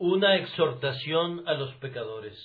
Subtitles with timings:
[0.00, 2.38] Una exhortación a los pecadores.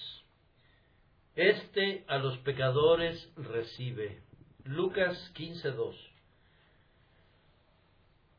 [1.35, 4.23] Este a los pecadores recibe.
[4.63, 5.95] Lucas 15:2.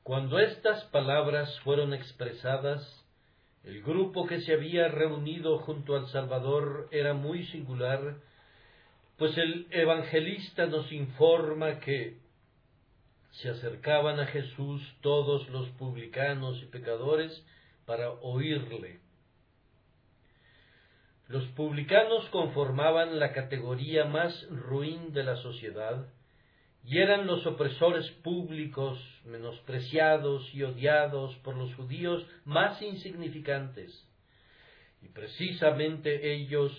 [0.03, 2.83] Cuando estas palabras fueron expresadas,
[3.63, 8.17] el grupo que se había reunido junto al Salvador era muy singular,
[9.17, 12.19] pues el evangelista nos informa que
[13.31, 17.47] se acercaban a Jesús todos los publicanos y pecadores
[17.87, 19.04] para oírle.
[21.29, 26.07] Los publicanos conformaban la categoría más ruin de la sociedad
[26.85, 34.07] y eran los opresores públicos, menospreciados y odiados por los judíos más insignificantes.
[35.01, 36.73] Y precisamente ellos,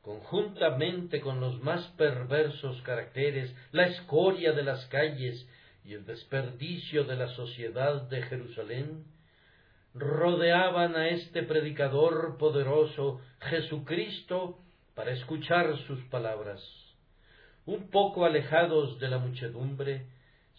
[0.00, 5.46] conjuntamente con los más perversos caracteres, la escoria de las calles
[5.84, 9.04] y el desperdicio de la sociedad de Jerusalén,
[9.94, 14.58] rodeaban a este predicador poderoso, Jesucristo,
[14.94, 16.62] para escuchar sus palabras.
[17.66, 20.06] Un poco alejados de la muchedumbre,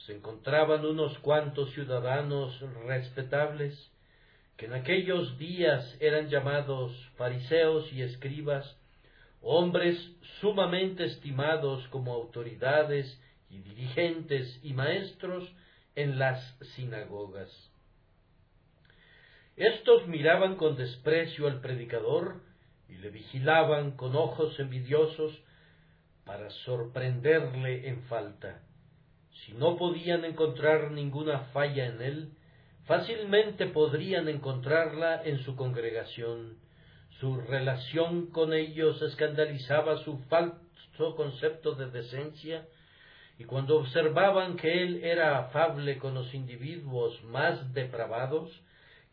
[0.06, 3.92] se encontraban unos cuantos ciudadanos respetables,
[4.58, 8.78] que en aquellos días eran llamados fariseos y escribas,
[9.42, 9.98] hombres
[10.40, 15.52] sumamente estimados como autoridades y dirigentes y maestros
[15.96, 16.40] en las
[16.76, 17.73] sinagogas.
[19.56, 22.42] Estos miraban con desprecio al predicador
[22.90, 25.44] y le vigilaban con ojos envidiosos
[26.26, 28.64] para sorprenderle en falta.
[29.46, 32.30] Si no podían encontrar ninguna falla en él,
[32.86, 36.58] fácilmente podrían encontrarla en su congregación.
[37.20, 42.66] Su relación con ellos escandalizaba su falso concepto de decencia,
[43.38, 48.50] y cuando observaban que él era afable con los individuos más depravados,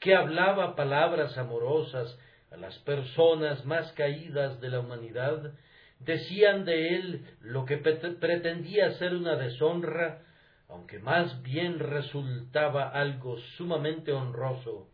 [0.01, 2.19] que hablaba palabras amorosas
[2.51, 5.53] a las personas más caídas de la humanidad,
[6.01, 10.23] decían de él lo que pretendía ser una deshonra,
[10.69, 14.89] aunque más bien resultaba algo sumamente honroso.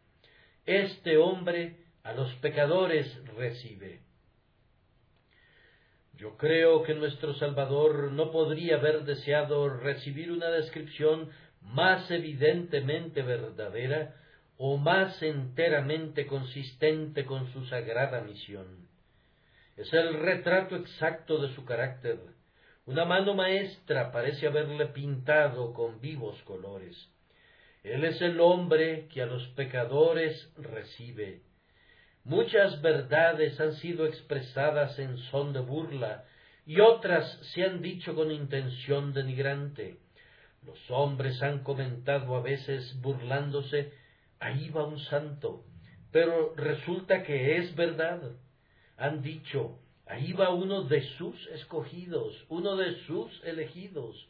[0.65, 3.07] Este hombre a los pecadores
[3.37, 4.01] recibe.
[6.15, 11.31] Yo creo que nuestro Salvador no podría haber deseado recibir una descripción
[11.61, 14.15] más evidentemente verdadera
[14.59, 18.89] o más enteramente consistente con su sagrada misión.
[19.77, 22.19] Es el retrato exacto de su carácter.
[22.87, 26.97] Una mano maestra parece haberle pintado con vivos colores.
[27.83, 31.43] Él es el hombre que a los pecadores recibe.
[32.25, 36.25] Muchas verdades han sido expresadas en son de burla
[36.65, 39.99] y otras se han dicho con intención denigrante.
[40.65, 43.93] Los hombres han comentado a veces burlándose
[44.41, 45.65] ahí va un santo,
[46.13, 48.21] pero resulta que es verdad.
[48.97, 54.29] Han dicho, ahí va uno de sus escogidos, uno de sus elegidos,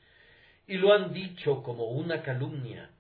[0.67, 2.91] y lo han dicho como una calumnia.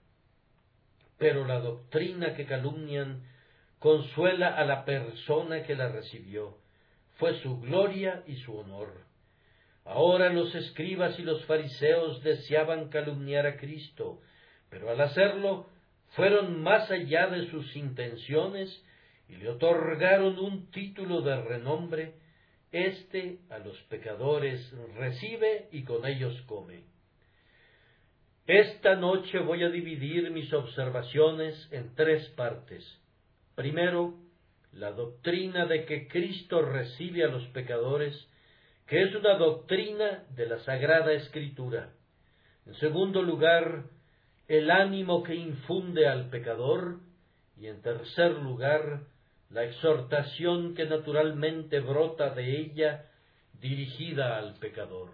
[1.18, 3.22] Pero la doctrina que calumnian
[3.78, 6.58] consuela a la persona que la recibió.
[7.16, 9.06] Fue su gloria y su honor.
[9.84, 14.20] Ahora los escribas y los fariseos deseaban calumniar a Cristo,
[14.68, 15.66] pero al hacerlo
[16.10, 18.82] fueron más allá de sus intenciones
[19.28, 22.14] y le otorgaron un título de renombre,
[22.72, 26.84] éste a los pecadores recibe y con ellos come.
[28.46, 32.84] Esta noche voy a dividir mis observaciones en tres partes.
[33.56, 34.14] Primero,
[34.72, 38.14] la doctrina de que Cristo recibe a los pecadores,
[38.86, 41.90] que es una doctrina de la Sagrada Escritura.
[42.66, 43.84] En segundo lugar,
[44.48, 47.00] el ánimo que infunde al pecador
[47.58, 49.02] y en tercer lugar
[49.50, 53.06] la exhortación que naturalmente brota de ella
[53.60, 55.10] dirigida al pecador.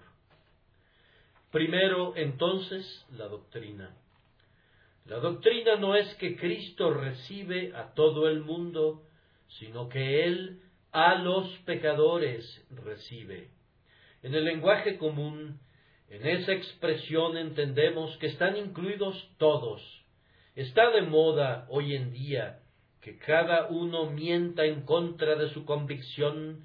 [1.50, 3.94] Primero, entonces, la doctrina.
[5.06, 9.02] La doctrina no es que Cristo recibe a todo el mundo,
[9.58, 10.62] sino que Él
[10.92, 13.48] a los pecadores recibe.
[14.22, 15.58] En el lenguaje común,
[16.12, 19.80] en esa expresión entendemos que están incluidos todos.
[20.54, 22.58] Está de moda hoy en día
[23.00, 26.64] que cada uno mienta en contra de su convicción,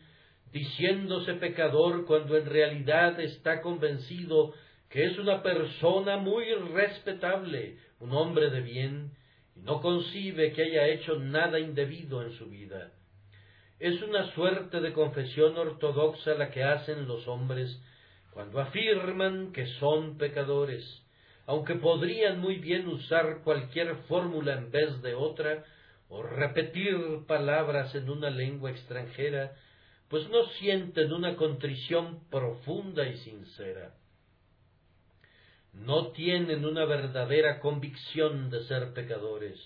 [0.52, 4.54] diciéndose pecador cuando en realidad está convencido
[4.90, 9.12] que es una persona muy respetable, un hombre de bien,
[9.56, 12.92] y no concibe que haya hecho nada indebido en su vida.
[13.80, 17.82] Es una suerte de confesión ortodoxa la que hacen los hombres
[18.38, 20.86] cuando afirman que son pecadores,
[21.48, 25.66] aunque podrían muy bien usar cualquier fórmula en vez de otra,
[26.08, 29.56] o repetir palabras en una lengua extranjera,
[30.08, 33.96] pues no sienten una contrición profunda y sincera.
[35.74, 39.60] No tienen una verdadera convicción de ser pecadores.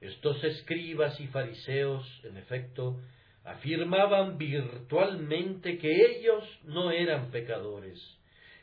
[0.00, 3.00] Estos escribas y fariseos, en efecto,
[3.48, 7.98] afirmaban virtualmente que ellos no eran pecadores.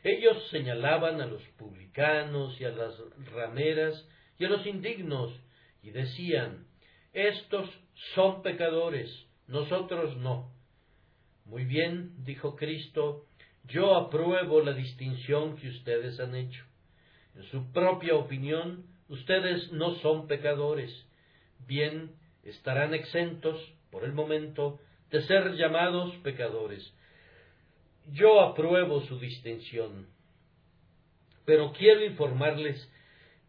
[0.04, 2.94] Ellos señalaban a los publicanos y a las
[3.32, 5.32] rameras y a los indignos
[5.82, 6.66] y decían,
[7.12, 7.68] estos
[8.14, 9.10] son pecadores,
[9.48, 10.52] nosotros no.
[11.44, 13.24] Muy bien, dijo Cristo,
[13.64, 16.64] yo apruebo la distinción que ustedes han hecho.
[17.34, 20.92] En su propia opinión, ustedes no son pecadores.
[21.66, 22.12] Bien,
[22.44, 23.60] estarán exentos,
[23.90, 24.78] por el momento,
[25.10, 26.92] de ser llamados pecadores.
[28.12, 30.06] Yo apruebo su distinción,
[31.44, 32.90] pero quiero informarles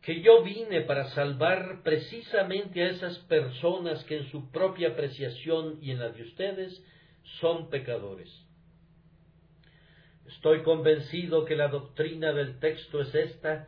[0.02, 5.92] que yo vine para salvar precisamente a esas personas que en su propia apreciación y
[5.92, 6.84] en la de ustedes
[7.40, 8.30] son pecadores.
[10.28, 13.68] Estoy convencido que la doctrina del texto es esta,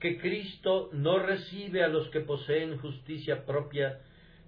[0.00, 4.00] que Cristo no recibe a los que poseen justicia propia,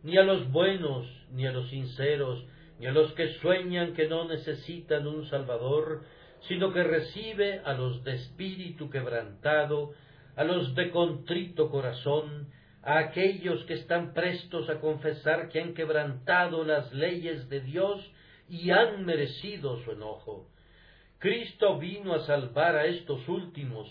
[0.03, 2.45] ni a los buenos, ni a los sinceros,
[2.79, 6.03] ni a los que sueñan que no necesitan un Salvador,
[6.49, 9.93] sino que recibe a los de espíritu quebrantado,
[10.35, 12.49] a los de contrito corazón,
[12.83, 18.11] a aquellos que están prestos a confesar que han quebrantado las leyes de Dios
[18.49, 20.49] y han merecido su enojo.
[21.19, 23.89] Cristo vino a salvar a estos últimos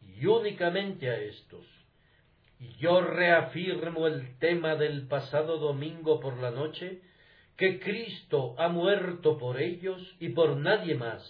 [0.00, 1.64] y únicamente a estos.
[2.78, 7.00] Yo reafirmo el tema del pasado domingo por la noche,
[7.56, 11.22] que Cristo ha muerto por ellos y por nadie más,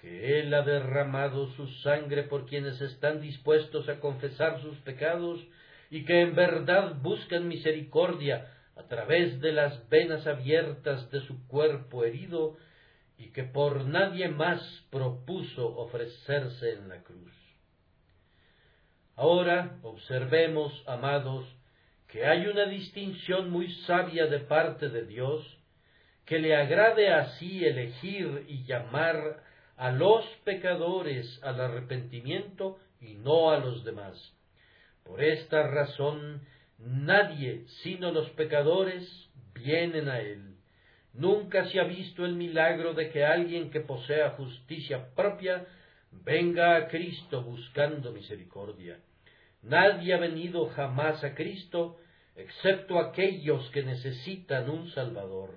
[0.00, 5.46] que Él ha derramado su sangre por quienes están dispuestos a confesar sus pecados
[5.90, 12.04] y que en verdad buscan misericordia a través de las venas abiertas de su cuerpo
[12.04, 12.56] herido
[13.18, 14.60] y que por nadie más
[14.90, 17.43] propuso ofrecerse en la cruz.
[19.16, 21.46] Ahora observemos, amados,
[22.08, 25.58] que hay una distinción muy sabia de parte de Dios,
[26.24, 29.42] que le agrade así elegir y llamar
[29.76, 34.32] a los pecadores al arrepentimiento y no a los demás.
[35.04, 36.40] Por esta razón
[36.78, 39.08] Nadie, sino los pecadores,
[39.54, 40.56] vienen a Él.
[41.12, 45.64] Nunca se ha visto el milagro de que alguien que posea justicia propia
[46.22, 49.00] venga a Cristo buscando misericordia.
[49.62, 51.98] Nadie ha venido jamás a Cristo
[52.36, 55.50] excepto aquellos que necesitan un Salvador.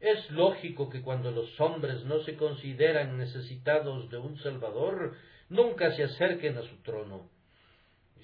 [0.00, 5.14] Es lógico que cuando los hombres no se consideran necesitados de un Salvador,
[5.48, 7.30] nunca se acerquen a su trono.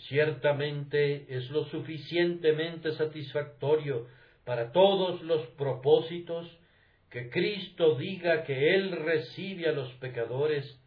[0.09, 4.07] Ciertamente es lo suficientemente satisfactorio
[4.45, 6.51] para todos los propósitos
[7.11, 10.78] que Cristo diga que Él recibe a los pecadores,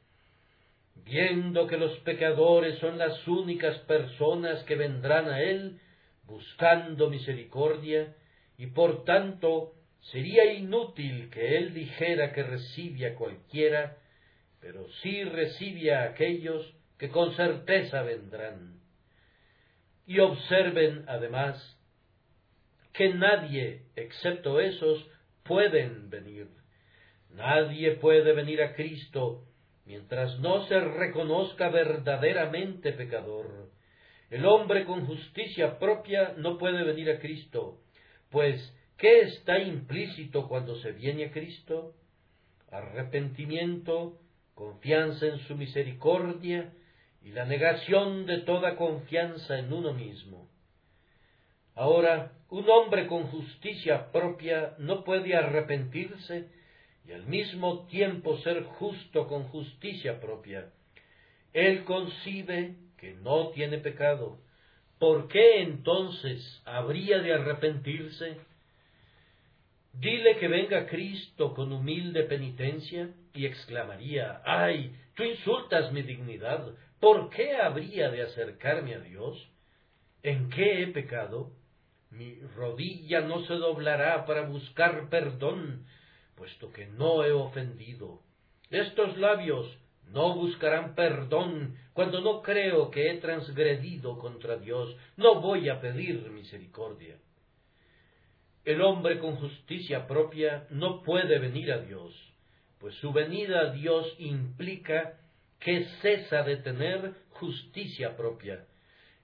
[1.04, 5.80] viendo que los pecadores son las únicas personas que vendrán a Él
[6.24, 8.16] buscando misericordia,
[8.58, 9.74] y por tanto
[10.12, 13.98] sería inútil que Él dijera que recibe a cualquiera,
[14.60, 18.82] pero sí recibe a aquellos que con certeza vendrán
[20.06, 21.58] y observen además
[22.94, 25.08] que nadie, excepto esos,
[25.44, 26.50] pueden venir.
[27.30, 29.46] Nadie puede venir a Cristo
[29.86, 33.70] mientras no se reconozca verdaderamente pecador.
[34.30, 37.80] El hombre con justicia propia no puede venir a Cristo,
[38.30, 41.96] pues ¿qué está implícito cuando se viene a Cristo?
[42.72, 44.20] Arrepentimiento,
[44.54, 46.72] confianza en su misericordia,
[47.24, 50.50] y la negación de toda confianza en uno mismo.
[51.76, 56.50] Ahora, un hombre con justicia propia no puede arrepentirse
[57.08, 60.70] y al mismo tiempo ser justo con justicia propia.
[61.54, 64.38] Él concibe que no tiene pecado.
[65.00, 68.38] ¿Por qué entonces habría de arrepentirse?
[69.94, 74.96] Dile que venga Cristo con humilde penitencia y exclamaría, ¡ay!
[75.16, 79.50] Tú insultas mi dignidad, ¿Por qué habría de acercarme a Dios?
[80.22, 81.52] ¿En qué he pecado?
[82.12, 85.88] Mi rodilla no se doblará para buscar perdón,
[86.42, 88.20] puesto que no he ofendido.
[88.72, 89.78] Estos labios
[90.12, 94.98] no buscarán perdón cuando no creo que he transgredido contra Dios.
[95.18, 97.20] No voy a pedir misericordia.
[98.66, 102.12] El hombre con justicia propia no puede venir a Dios,
[102.80, 105.20] pues su venida a Dios implica
[105.60, 108.66] que cesa de tener justicia propia.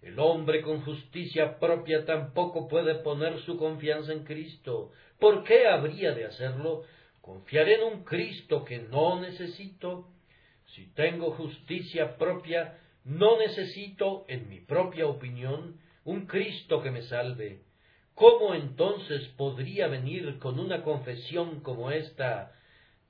[0.04, 4.92] El hombre con justicia propia tampoco puede poner su confianza en Cristo.
[5.20, 6.84] ¿Por qué habría de hacerlo?
[7.28, 10.08] ¿Confiaré en un Cristo que no necesito?
[10.68, 17.64] Si tengo justicia propia, no necesito, en mi propia opinión, un Cristo que me salve.
[18.16, 22.54] ¿Cómo entonces podría venir con una confesión como esta?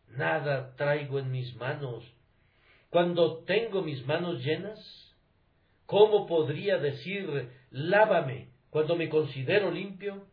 [0.09, 2.03] Nada traigo en mis manos.
[2.89, 5.15] Cuando tengo mis manos llenas,
[5.86, 10.25] ¿cómo podría decir lávame cuando me considero limpio?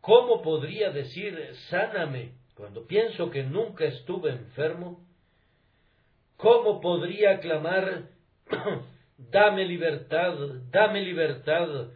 [0.00, 1.38] ¿Cómo podría decir
[1.70, 5.00] sáname cuando pienso que nunca estuve enfermo?
[6.36, 8.08] ¿Cómo podría clamar
[9.18, 10.34] dame libertad,
[10.70, 11.88] dame libertad,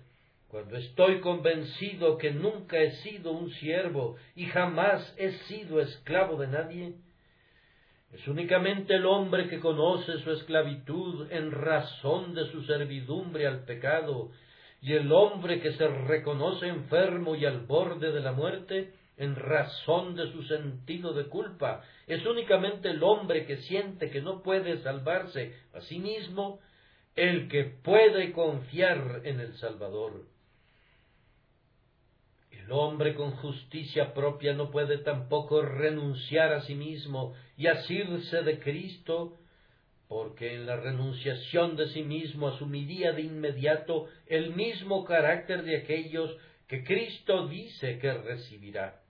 [0.48, 6.48] cuando estoy convencido que nunca he sido un siervo y jamás he sido esclavo de
[6.48, 6.94] nadie?
[8.12, 14.30] Es únicamente el hombre que conoce su esclavitud en razón de su servidumbre al pecado,
[14.80, 20.14] y el hombre que se reconoce enfermo y al borde de la muerte en razón
[20.14, 21.82] de su sentido de culpa.
[22.06, 26.60] Es únicamente el hombre que siente que no puede salvarse a sí mismo
[27.16, 30.24] el que puede confiar en el Salvador.
[32.52, 38.60] El hombre con justicia propia no puede tampoco renunciar a sí mismo y asirse de
[38.60, 39.36] Cristo,
[40.06, 46.36] porque en la renunciación de sí mismo asumiría de inmediato el mismo carácter de aquellos
[46.68, 49.00] que Cristo dice que recibirá.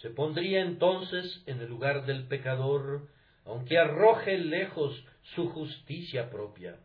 [0.00, 3.08] Se pondría entonces en el lugar del pecador,
[3.44, 5.04] aunque arroje lejos
[5.34, 6.78] su justicia propia.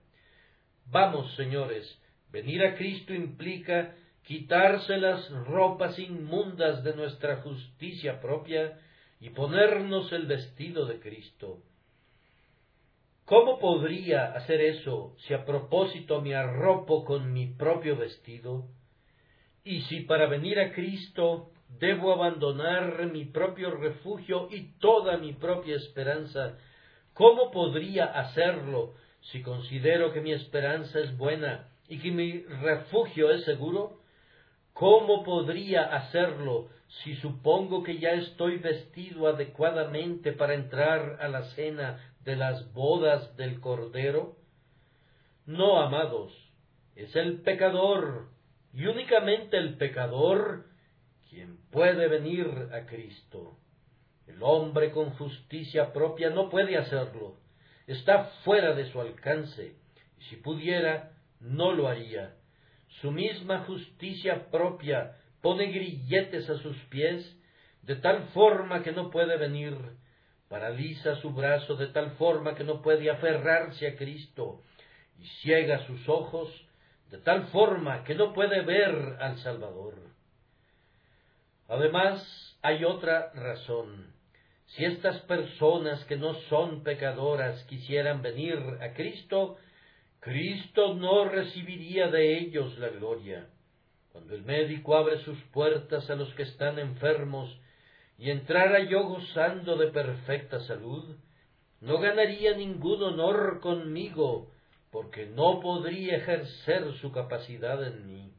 [0.87, 8.79] Vamos, señores, venir a Cristo implica quitarse las ropas inmundas de nuestra justicia propia
[9.21, 11.61] y ponernos el vestido de Cristo.
[13.23, 18.67] ¿Cómo podría hacer eso si a propósito me arropo con mi propio vestido?
[19.63, 25.75] Y si para venir a Cristo debo abandonar mi propio refugio y toda mi propia
[25.75, 26.57] esperanza,
[27.13, 28.93] ¿cómo podría hacerlo
[29.31, 33.99] si considero que mi esperanza es buena y que mi refugio es seguro,
[34.73, 36.69] ¿cómo podría hacerlo
[37.03, 43.35] si supongo que ya estoy vestido adecuadamente para entrar a la cena de las bodas
[43.37, 44.35] del Cordero?
[45.45, 46.31] No, amados,
[46.95, 48.27] es el pecador,
[48.73, 50.65] y únicamente el pecador,
[51.35, 53.57] quien puede venir a Cristo.
[54.25, 57.35] El hombre con justicia propia no puede hacerlo
[57.87, 59.75] está fuera de su alcance,
[60.17, 62.35] y si pudiera, no lo haría.
[63.01, 67.37] Su misma justicia propia pone grilletes a sus pies,
[67.83, 69.75] de tal forma que no puede venir,
[70.47, 74.63] paraliza su brazo de tal forma que no puede aferrarse a Cristo,
[75.19, 76.49] y ciega sus ojos
[77.11, 80.14] de tal forma que no puede ver al Salvador.
[81.67, 84.13] Además, hay otra razón.
[84.67, 89.57] Si estas personas que no son pecadoras quisieran venir a Cristo,
[90.19, 93.47] Cristo no recibiría de ellos la gloria.
[94.11, 97.55] Cuando el médico abre sus puertas a los que están enfermos
[98.17, 101.15] y entrara yo gozando de perfecta salud,
[101.81, 104.51] no ganaría ningún honor conmigo,
[104.89, 108.34] porque no podría ejercer su capacidad en mí.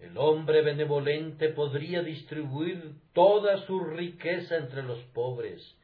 [0.00, 5.76] El hombre benevolente podría distribuir toda su riqueza entre los pobres,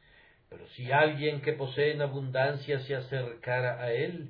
[0.49, 4.29] pero si alguien que posee en abundancia se acercara a él,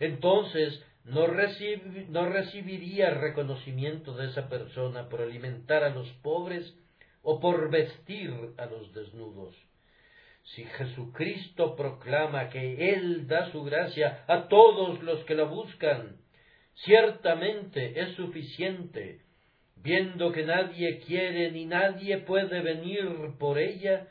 [0.00, 6.74] entonces no, no recibiría reconocimiento de esa persona por alimentar a los pobres
[7.22, 9.54] o por vestir a los desnudos.
[10.54, 16.18] Si Jesucristo proclama que Él da su gracia a todos los que la buscan,
[16.84, 19.25] ciertamente es suficiente
[19.76, 24.08] viendo que nadie quiere ni nadie puede venir por ella,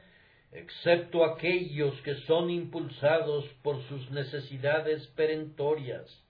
[0.51, 6.24] excepto aquellos que son impulsados por sus necesidades perentorias.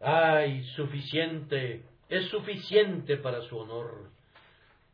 [0.00, 4.10] Ay, suficiente, es suficiente para su honor.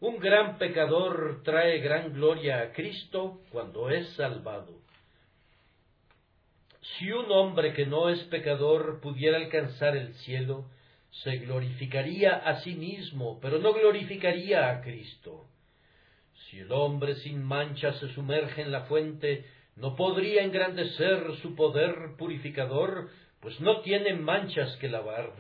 [0.01, 4.79] Un gran pecador trae gran gloria a Cristo cuando es salvado.
[6.81, 10.65] Si un hombre que no es pecador pudiera alcanzar el cielo,
[11.11, 15.47] se glorificaría a sí mismo, pero no glorificaría a Cristo.
[16.49, 19.45] Si el hombre sin mancha se sumerge en la fuente,
[19.77, 25.33] no podría engrandecer su poder purificador, pues no tiene manchas que lavar.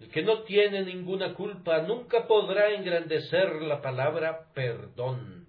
[0.00, 5.46] El que no tiene ninguna culpa nunca podrá engrandecer la palabra perdón.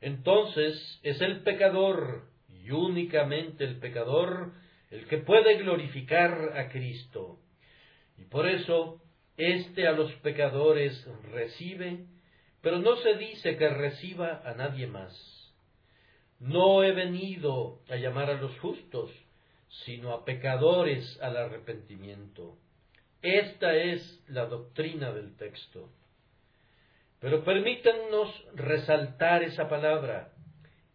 [0.00, 2.24] Entonces es el pecador,
[2.64, 4.52] y únicamente el pecador,
[4.90, 7.38] el que puede glorificar a Cristo.
[8.18, 9.00] Y por eso,
[9.36, 12.06] éste a los pecadores recibe,
[12.60, 15.12] pero no se dice que reciba a nadie más.
[16.38, 19.10] No he venido a llamar a los justos,
[19.84, 22.56] sino a pecadores al arrepentimiento.
[23.22, 25.88] Esta es la doctrina del texto.
[27.20, 30.32] Pero permítannos resaltar esa palabra.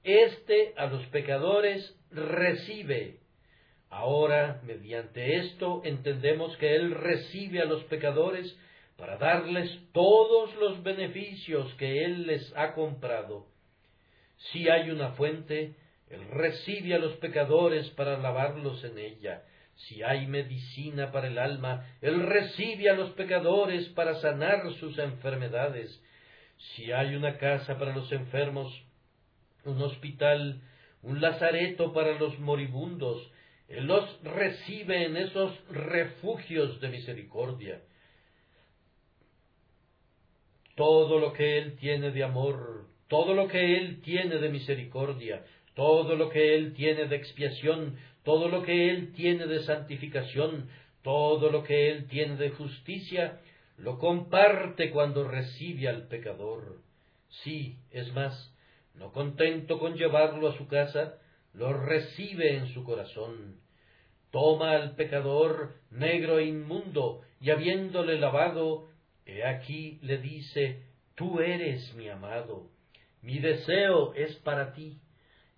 [0.04, 3.20] Este a los pecadores recibe.
[3.90, 8.58] Ahora, mediante esto, entendemos que Él recibe a los pecadores
[8.98, 13.46] para darles todos los beneficios que Él les ha comprado.
[14.52, 15.76] Si hay una fuente,
[16.10, 19.44] él recibe a los pecadores para lavarlos en ella.
[19.76, 26.02] Si hay medicina para el alma, Él recibe a los pecadores para sanar sus enfermedades.
[26.58, 28.74] Si hay una casa para los enfermos,
[29.66, 30.62] un hospital,
[31.04, 33.32] un lazareto para los moribundos,
[33.70, 37.82] los recibe en esos refugios de misericordia.
[40.76, 45.44] Todo lo que Él tiene de amor, todo lo que Él tiene de misericordia,
[45.74, 50.70] todo lo que Él tiene de expiación, todo lo que Él tiene de santificación,
[51.02, 53.42] todo lo que Él tiene de justicia,
[53.78, 56.82] lo comparte cuando recibe al pecador.
[57.44, 58.54] Sí, es más,
[58.96, 61.20] no contento con llevarlo a su casa,
[61.58, 63.60] lo recibe en su corazón.
[64.32, 68.90] Toma al pecador negro e inmundo, y habiéndole lavado,
[69.26, 70.84] he aquí le dice,
[71.16, 72.70] Tú eres mi amado,
[73.24, 75.00] mi deseo es para ti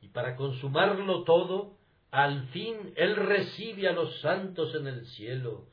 [0.01, 1.77] y para consumarlo todo,
[2.11, 5.67] al fin Él recibe a los santos en el cielo.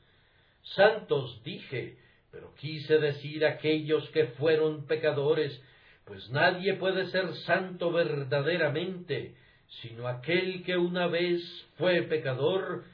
[0.75, 1.97] Santos dije,
[2.31, 5.57] pero quise decir aquellos que fueron pecadores,
[6.03, 9.37] pues nadie puede ser santo verdaderamente,
[9.81, 11.41] sino aquel que una vez
[11.77, 12.85] fue pecador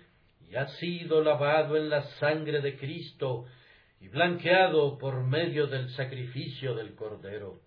[0.50, 3.46] y ha sido lavado en la sangre de Cristo
[4.00, 7.60] y blanqueado por medio del sacrificio del Cordero.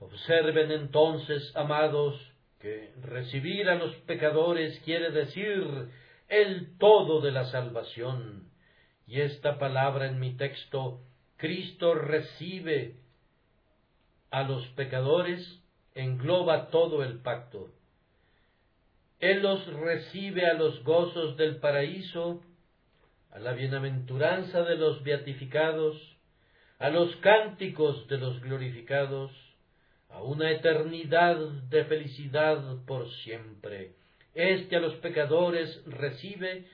[0.00, 2.20] Observen entonces, amados,
[2.60, 5.88] que recibir a los pecadores quiere decir
[6.28, 8.50] el todo de la salvación.
[9.06, 11.00] Y esta palabra en mi texto,
[11.36, 12.96] Cristo recibe
[14.30, 15.62] a los pecadores,
[15.96, 17.70] engloba todo el pacto.
[19.18, 22.42] Él los recibe a los gozos del paraíso,
[23.30, 25.96] a la bienaventuranza de los beatificados,
[26.78, 29.32] a los cánticos de los glorificados,
[30.10, 31.36] a una eternidad
[31.68, 33.94] de felicidad por siempre.
[34.34, 36.66] Este a los pecadores recibe,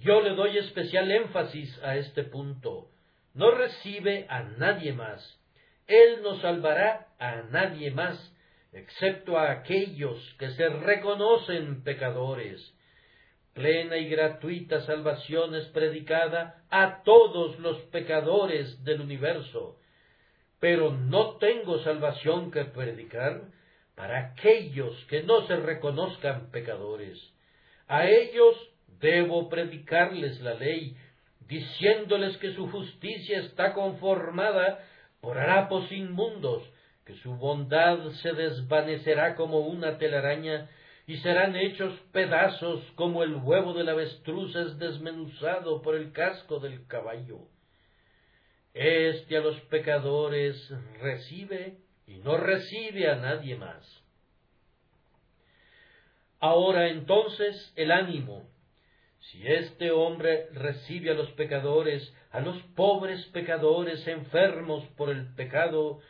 [0.00, 2.90] yo le doy especial énfasis a este punto.
[3.32, 5.38] No recibe a nadie más.
[5.86, 8.29] Él no salvará a nadie más,
[8.72, 12.74] excepto a aquellos que se reconocen pecadores.
[13.54, 19.76] Plena y gratuita salvación es predicada a todos los pecadores del universo
[20.60, 23.40] pero no tengo salvación que predicar
[23.96, 27.18] para aquellos que no se reconozcan pecadores.
[27.88, 28.54] A ellos
[29.00, 30.96] debo predicarles la ley,
[31.48, 34.84] diciéndoles que su justicia está conformada
[35.20, 36.62] por harapos inmundos,
[37.10, 40.68] que su bondad se desvanecerá como una telaraña,
[41.06, 46.86] y serán hechos pedazos como el huevo del avestruz es desmenuzado por el casco del
[46.86, 47.48] caballo.
[48.74, 50.56] Este a los pecadores
[51.00, 53.84] recibe y no recibe a nadie más.
[56.38, 58.48] Ahora entonces el ánimo.
[59.18, 66.00] Si este hombre recibe a los pecadores, a los pobres pecadores enfermos por el pecado,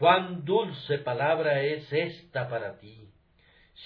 [0.00, 3.10] cuán dulce palabra es esta para ti.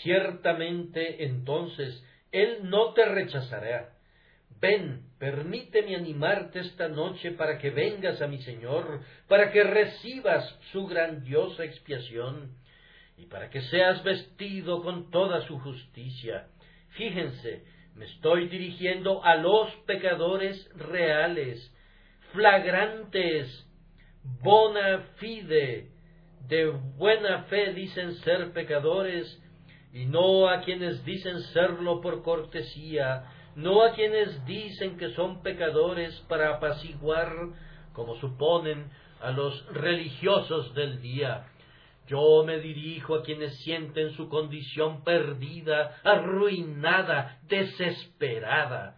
[0.03, 3.91] Ciertamente entonces Él no te rechazará,
[4.61, 10.87] Ven, permíteme animarte esta noche para que vengas a mi Señor, para que recibas su
[10.87, 12.57] grandiosa expiación
[13.19, 16.47] y para que seas vestido con toda su justicia.
[16.91, 17.65] Fíjense,
[17.97, 21.75] me estoy dirigiendo a los pecadores reales,
[22.33, 23.69] flagrantes,
[24.23, 25.94] bona fide,
[26.49, 29.41] de buena fe dicen ser pecadores,
[29.93, 36.15] y no a quienes dicen serlo por cortesía, no a quienes dicen que son pecadores
[36.29, 37.33] para apaciguar,
[37.93, 41.47] como suponen, a los religiosos del día.
[42.07, 48.97] Yo me dirijo a quienes sienten su condición perdida, arruinada, desesperada.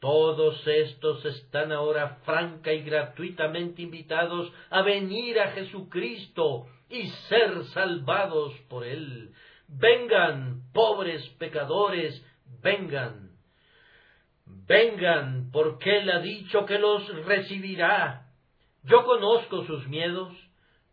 [0.00, 8.52] Todos estos están ahora franca y gratuitamente invitados a venir a Jesucristo y ser salvados
[8.68, 9.32] por Él.
[9.68, 12.24] Vengan, pobres pecadores,
[12.62, 13.30] vengan,
[14.68, 18.26] vengan, porque Él ha dicho que los recibirá.
[18.84, 20.32] Yo conozco sus miedos,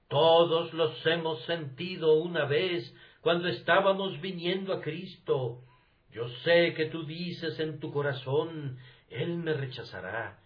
[0.07, 5.59] todos los hemos sentido una vez cuando estábamos viniendo a Cristo.
[6.11, 8.77] Yo sé que tú dices en tu corazón,
[9.13, 10.39] Él me rechazará.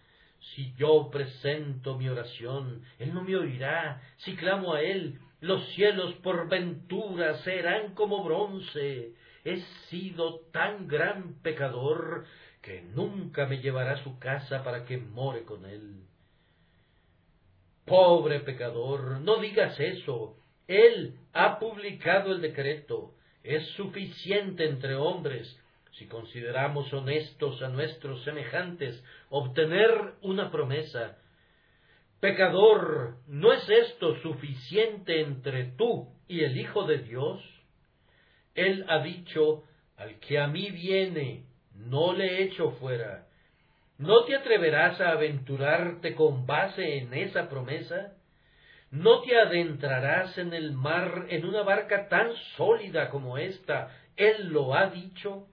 [0.54, 4.00] Si yo presento mi oración, Él no me oirá.
[4.18, 9.14] Si clamo a Él, los cielos por ventura serán como bronce.
[9.44, 12.24] He sido tan gran pecador
[12.62, 16.04] que nunca me llevará a su casa para que more con Él.
[17.84, 20.36] Pobre pecador, no digas eso.
[20.66, 23.14] Él ha publicado el decreto.
[23.42, 25.58] Es suficiente entre hombres,
[25.98, 29.90] si consideramos honestos a nuestros semejantes, obtener
[30.22, 31.18] una promesa.
[32.20, 37.42] Pecador, ¿no es esto suficiente entre tú y el Hijo de Dios?
[38.54, 39.64] Él ha dicho,
[39.96, 43.26] al que a mí viene, no le echo fuera.
[43.98, 48.14] ¿No te atreverás a aventurarte con base en esa promesa?
[48.90, 53.90] ¿No te adentrarás en el mar en una barca tan sólida como esta?
[54.16, 55.46] Él lo ha dicho.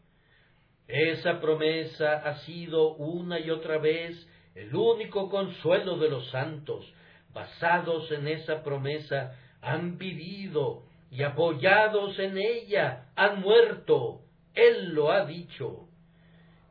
[0.88, 6.94] Esa promesa ha sido una y otra vez el único consuelo de los santos.
[7.34, 14.22] Basados en esa promesa, han vivido y apoyados en ella, han muerto.
[14.54, 15.88] Él lo ha dicho.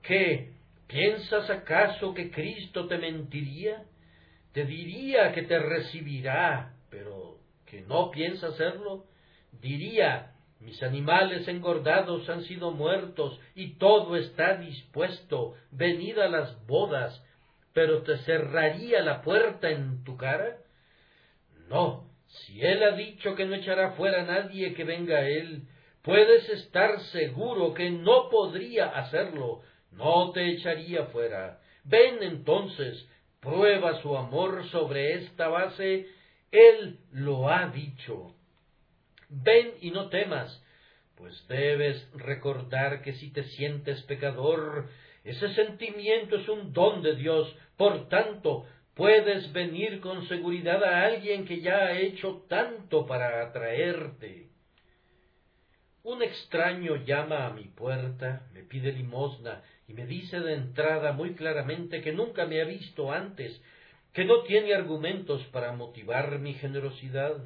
[0.02, 0.52] ¿Qué?
[0.86, 3.84] ¿Piensas acaso que Cristo te mentiría?
[4.52, 9.06] Te diría que te recibirá, pero que no piensa hacerlo.
[9.60, 10.33] Diría,
[10.64, 17.22] mis animales engordados han sido muertos y todo está dispuesto, venid a las bodas,
[17.72, 20.58] pero te cerraría la puerta en tu cara.
[21.68, 25.62] No, si él ha dicho que no echará fuera a nadie que venga a él,
[26.02, 31.60] puedes estar seguro que no podría hacerlo, no te echaría fuera.
[31.84, 33.06] Ven entonces,
[33.40, 36.06] prueba su amor sobre esta base,
[36.50, 38.34] Él lo ha dicho.
[39.42, 40.62] Ven y no temas,
[41.16, 44.88] pues debes recordar que si te sientes pecador,
[45.24, 51.46] ese sentimiento es un don de Dios, por tanto, puedes venir con seguridad a alguien
[51.46, 54.48] que ya ha hecho tanto para atraerte.
[56.02, 61.34] Un extraño llama a mi puerta, me pide limosna y me dice de entrada muy
[61.34, 63.60] claramente que nunca me ha visto antes,
[64.12, 67.38] que no tiene argumentos para motivar mi generosidad,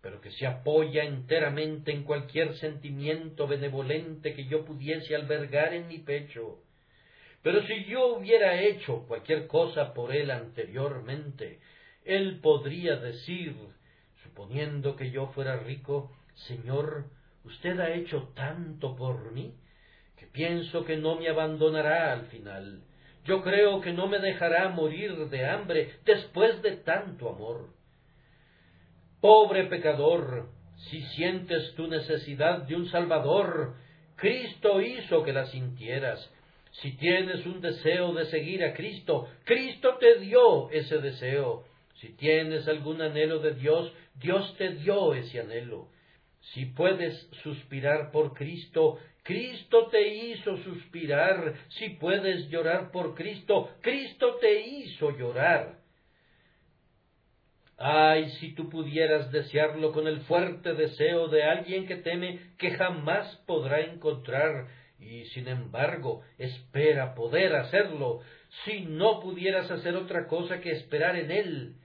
[0.00, 5.98] pero que se apoya enteramente en cualquier sentimiento benevolente que yo pudiese albergar en mi
[5.98, 6.58] pecho.
[7.42, 11.60] Pero si yo hubiera hecho cualquier cosa por él anteriormente,
[12.04, 13.54] él podría decir,
[14.22, 16.12] suponiendo que yo fuera rico,
[16.46, 17.06] Señor,
[17.44, 19.54] usted ha hecho tanto por mí,
[20.16, 22.82] que pienso que no me abandonará al final.
[23.24, 27.77] Yo creo que no me dejará morir de hambre después de tanto amor.
[29.20, 30.48] Pobre pecador,
[30.90, 33.74] si sientes tu necesidad de un Salvador,
[34.16, 36.30] Cristo hizo que la sintieras,
[36.70, 41.64] si tienes un deseo de seguir a Cristo, Cristo te dio ese deseo.
[41.94, 45.88] Si tienes algún anhelo de Dios, Dios te dio ese anhelo.
[46.52, 51.54] Si puedes suspirar por Cristo, Cristo te hizo suspirar.
[51.70, 55.78] Si puedes llorar por Cristo, Cristo te hizo llorar.
[57.78, 63.36] Ay, si tú pudieras desearlo con el fuerte deseo de alguien que teme que jamás
[63.46, 64.66] podrá encontrar
[64.98, 68.20] y sin embargo espera poder hacerlo,
[68.64, 71.76] si no pudieras hacer otra cosa que esperar en Él.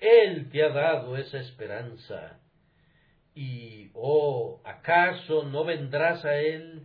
[0.00, 2.40] Él te ha dado esa esperanza.
[3.34, 6.82] Y, oh, ¿acaso no vendrás a Él?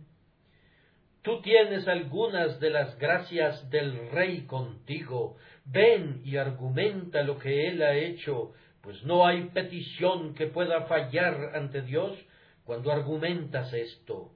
[1.22, 5.36] Tú tienes algunas de las gracias del Rey contigo.
[5.64, 11.52] Ven y argumenta lo que Él ha hecho, pues no hay petición que pueda fallar
[11.54, 12.18] ante Dios
[12.64, 14.32] cuando argumentas esto.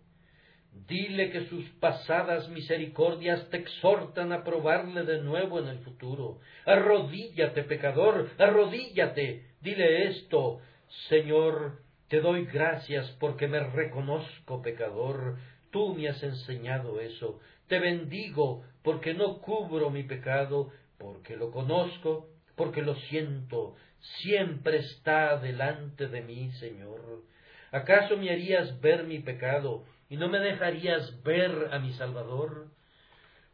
[0.87, 6.38] Dile que sus pasadas misericordias te exhortan a probarle de nuevo en el futuro.
[6.64, 9.47] Arrodíllate, pecador, arrodíllate.
[9.61, 10.61] Dile esto,
[11.09, 15.37] Señor, te doy gracias porque me reconozco pecador.
[15.71, 17.41] Tú me has enseñado eso.
[17.67, 23.77] Te bendigo porque no cubro mi pecado, porque lo conozco, porque lo siento.
[24.21, 27.23] Siempre está delante de mí, Señor.
[27.71, 29.85] ¿Acaso me harías ver mi pecado?
[30.11, 32.69] y no me dejarías ver a mi Salvador?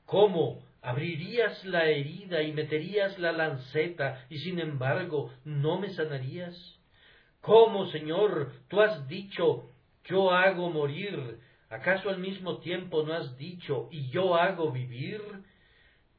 [0.07, 6.57] ¿Cómo abrirías la herida y meterías la lanceta y sin embargo no me sanarías?
[7.41, 9.69] ¿Cómo, Señor, tú has dicho,
[10.05, 15.21] yo hago morir ¿Acaso al mismo tiempo no has dicho, y yo hago vivir?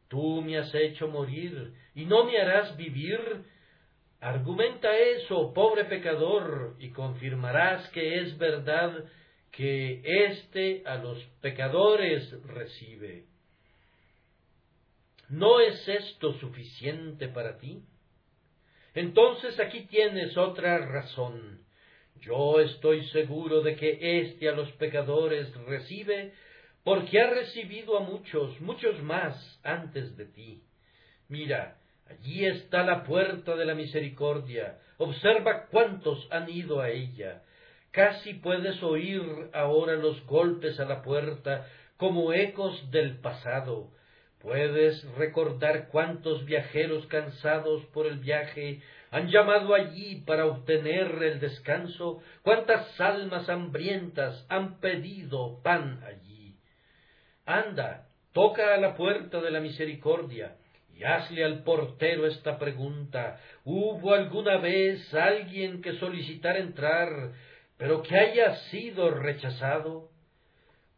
[0.07, 3.19] Tú me has hecho morir, y no me harás vivir.
[4.19, 9.05] Argumenta eso, pobre pecador, y confirmarás que es verdad
[9.51, 13.25] que éste a los pecadores recibe.
[15.29, 17.81] ¿No es esto suficiente para ti?
[18.93, 21.65] Entonces aquí tienes otra razón.
[22.21, 26.33] Yo estoy seguro de que éste a los pecadores recibe,
[26.85, 30.63] porque ha recibido a muchos, muchos más antes de ti.
[31.27, 34.77] Mira, allí está la puerta de la misericordia.
[34.99, 37.41] Observa cuántos han ido a ella.
[37.89, 41.65] Casi puedes oír ahora los golpes a la puerta
[41.97, 43.89] como ecos del pasado.
[44.39, 52.21] Puedes recordar cuántos viajeros cansados por el viaje han llamado allí para obtener el descanso,
[52.43, 56.24] cuántas almas hambrientas han pedido pan allí.
[57.45, 60.55] Anda, toca a la puerta de la misericordia
[60.95, 67.33] y hazle al portero esta pregunta ¿Hubo alguna vez alguien que solicitara entrar,
[67.77, 70.09] pero que haya sido rechazado?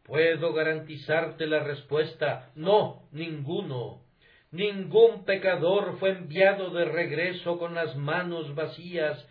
[0.03, 4.01] Puedo garantizarte la respuesta no, ninguno.
[4.51, 9.27] Ningún pecador fue enviado de regreso con las manos vacías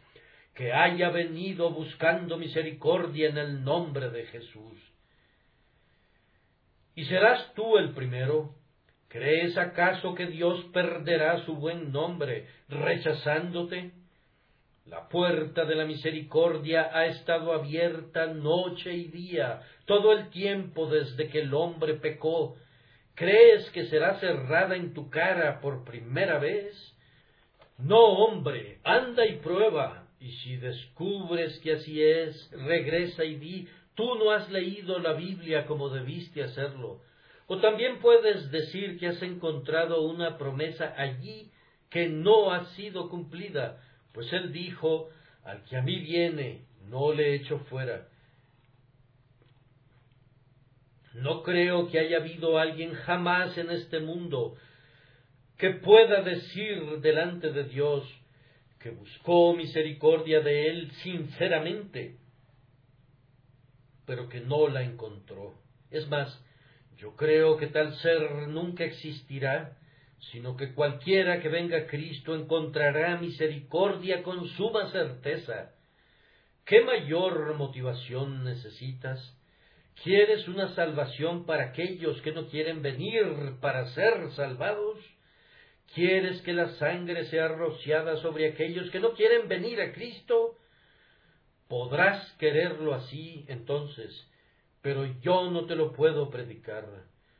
[0.54, 4.95] que haya venido buscando misericordia en el nombre de Jesús.
[6.96, 8.54] ¿Y serás tú el primero?
[9.08, 13.92] ¿Crees acaso que Dios perderá su buen nombre rechazándote?
[14.86, 21.28] La puerta de la misericordia ha estado abierta noche y día, todo el tiempo desde
[21.28, 22.56] que el hombre pecó.
[23.14, 26.74] ¿Crees que será cerrada en tu cara por primera vez?
[27.76, 34.14] No, hombre, anda y prueba, y si descubres que así es, regresa y di, tú
[34.14, 37.00] no has leído la Biblia como debiste hacerlo.
[37.48, 41.50] O también puedes decir que has encontrado una promesa allí
[41.90, 43.82] que no ha sido cumplida,
[44.12, 45.08] pues él dijo,
[45.44, 48.08] al que a mí viene, no le echo fuera.
[51.14, 54.56] No creo que haya habido alguien jamás en este mundo
[55.56, 58.04] que pueda decir delante de Dios
[58.80, 62.16] que buscó misericordia de él sinceramente,
[64.06, 65.54] pero que no la encontró.
[65.90, 66.42] Es más,
[66.96, 69.76] yo creo que tal ser nunca existirá,
[70.32, 75.72] sino que cualquiera que venga a Cristo encontrará misericordia con suma certeza.
[76.64, 79.36] ¿Qué mayor motivación necesitas?
[80.02, 84.98] ¿Quieres una salvación para aquellos que no quieren venir para ser salvados?
[85.94, 90.56] ¿Quieres que la sangre sea rociada sobre aquellos que no quieren venir a Cristo?
[91.68, 94.28] Podrás quererlo así entonces,
[94.82, 96.86] pero yo no te lo puedo predicar.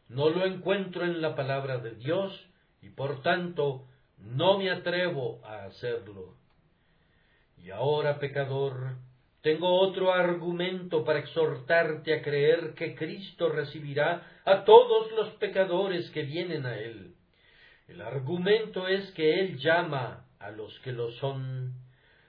[0.08, 2.48] No lo encuentro en la palabra de Dios,
[2.82, 3.86] y por tanto
[4.18, 6.34] no me atrevo a hacerlo.
[7.62, 8.96] Y ahora, pecador,
[9.42, 16.22] tengo otro argumento para exhortarte a creer que Cristo recibirá a todos los pecadores que
[16.22, 17.14] vienen a Él.
[17.88, 21.74] El argumento es que Él llama a los que lo son.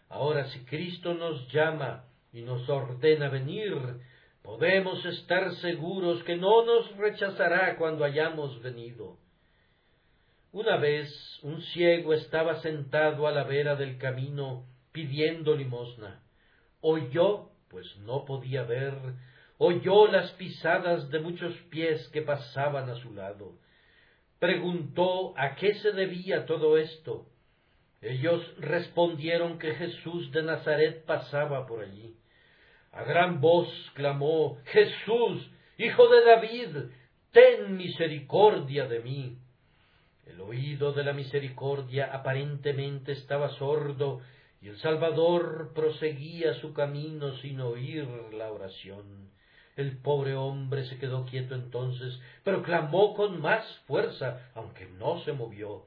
[0.10, 3.76] Ahora, si Cristo nos llama y nos ordena venir,
[4.42, 9.18] podemos estar seguros que no nos rechazará cuando hayamos venido.
[10.54, 11.10] Una vez
[11.44, 16.24] un ciego estaba sentado a la vera del camino pidiendo limosna.
[16.80, 18.94] Oyó, pues no podía ver,
[19.58, 23.60] oyó las pisadas de muchos pies que pasaban a su lado.
[24.40, 27.28] Preguntó a qué se debía todo esto.
[28.02, 32.16] Ellos respondieron que Jesús de Nazaret pasaba por allí.
[32.92, 36.78] A gran voz clamó Jesús, hijo de David,
[37.32, 39.38] ten misericordia de mí.
[40.26, 44.22] El oído de la misericordia aparentemente estaba sordo
[44.62, 49.32] y el Salvador proseguía su camino sin oír la oración.
[49.76, 55.34] El pobre hombre se quedó quieto entonces, pero clamó con más fuerza, aunque no se
[55.34, 55.86] movió.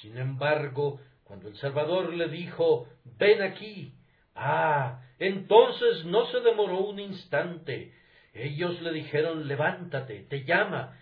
[0.00, 2.88] Sin embargo, cuando el Salvador le dijo
[3.18, 3.94] Ven aquí.
[4.34, 5.02] Ah.
[5.18, 7.92] entonces no se demoró un instante.
[8.34, 10.96] Ellos le dijeron Levántate, te llama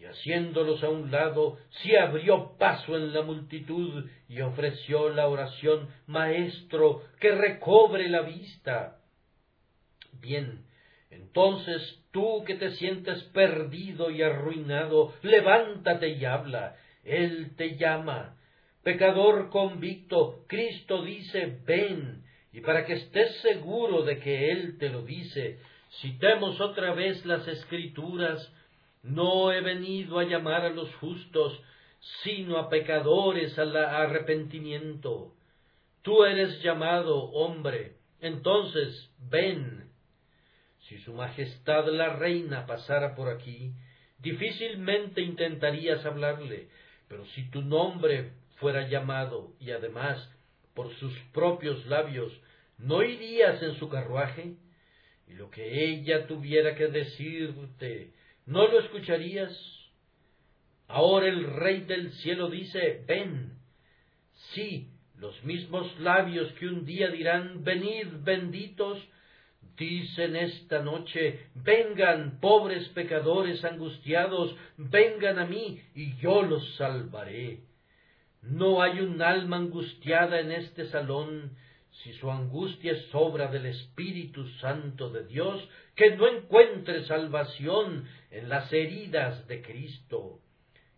[0.00, 5.90] y haciéndolos a un lado, se abrió paso en la multitud y ofreció la oración,
[6.06, 8.96] Maestro, que recobre la vista.
[10.20, 10.64] Bien,
[11.10, 16.76] entonces tú que te sientes perdido y arruinado, levántate y habla.
[17.04, 18.36] Él te llama.
[18.82, 22.24] Pecador convicto, Cristo dice, ven.
[22.52, 25.58] Y para que estés seguro de que Él te lo dice,
[25.98, 28.52] Citemos otra vez las escrituras,
[29.02, 31.60] no he venido a llamar a los justos,
[32.22, 35.34] sino a pecadores al arrepentimiento.
[36.02, 39.90] Tú eres llamado hombre, entonces ven.
[40.88, 43.72] Si su majestad la reina pasara por aquí,
[44.18, 46.68] difícilmente intentarías hablarle,
[47.08, 50.30] pero si tu nombre fuera llamado y además
[50.74, 52.32] por sus propios labios,
[52.78, 54.54] ¿no irías en su carruaje?
[55.26, 58.12] Y lo que ella tuviera que decirte,
[58.46, 59.52] ¿no lo escucharías?
[60.88, 63.58] Ahora el Rey del cielo dice, ven.
[64.52, 68.98] Sí, los mismos labios que un día dirán, venid benditos,
[69.76, 77.69] dicen esta noche, vengan pobres pecadores angustiados, vengan a mí y yo los salvaré.
[78.42, 81.56] No hay un alma angustiada en este salón,
[82.02, 88.48] si su angustia es obra del Espíritu Santo de Dios, que no encuentre salvación en
[88.48, 90.40] las heridas de Cristo.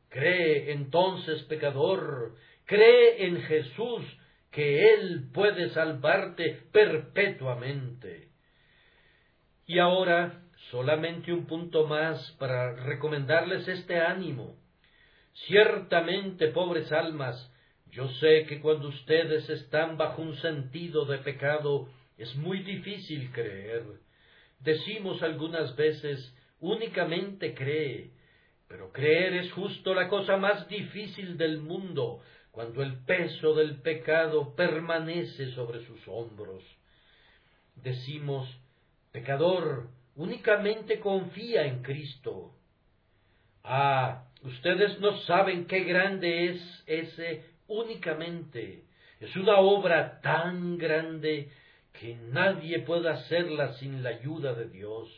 [0.08, 4.04] Cree entonces, pecador, cree en Jesús,
[4.50, 8.28] que Él puede salvarte perpetuamente.
[9.66, 14.61] Y ahora, solamente un punto más para recomendarles este ánimo.
[15.46, 17.50] Ciertamente, pobres almas,
[17.90, 23.84] yo sé que cuando ustedes están bajo un sentido de pecado, es muy difícil creer.
[24.60, 28.10] Decimos algunas veces, únicamente cree,
[28.68, 34.54] pero creer es justo la cosa más difícil del mundo, cuando el peso del pecado
[34.54, 36.62] permanece sobre sus hombros.
[37.76, 38.48] Decimos,
[39.10, 42.52] pecador, únicamente confía en Cristo.
[43.64, 48.84] Ah, ustedes no saben qué grande es ese únicamente.
[49.20, 51.50] Es una obra tan grande
[51.92, 55.08] que nadie puede hacerla sin la ayuda de Dios,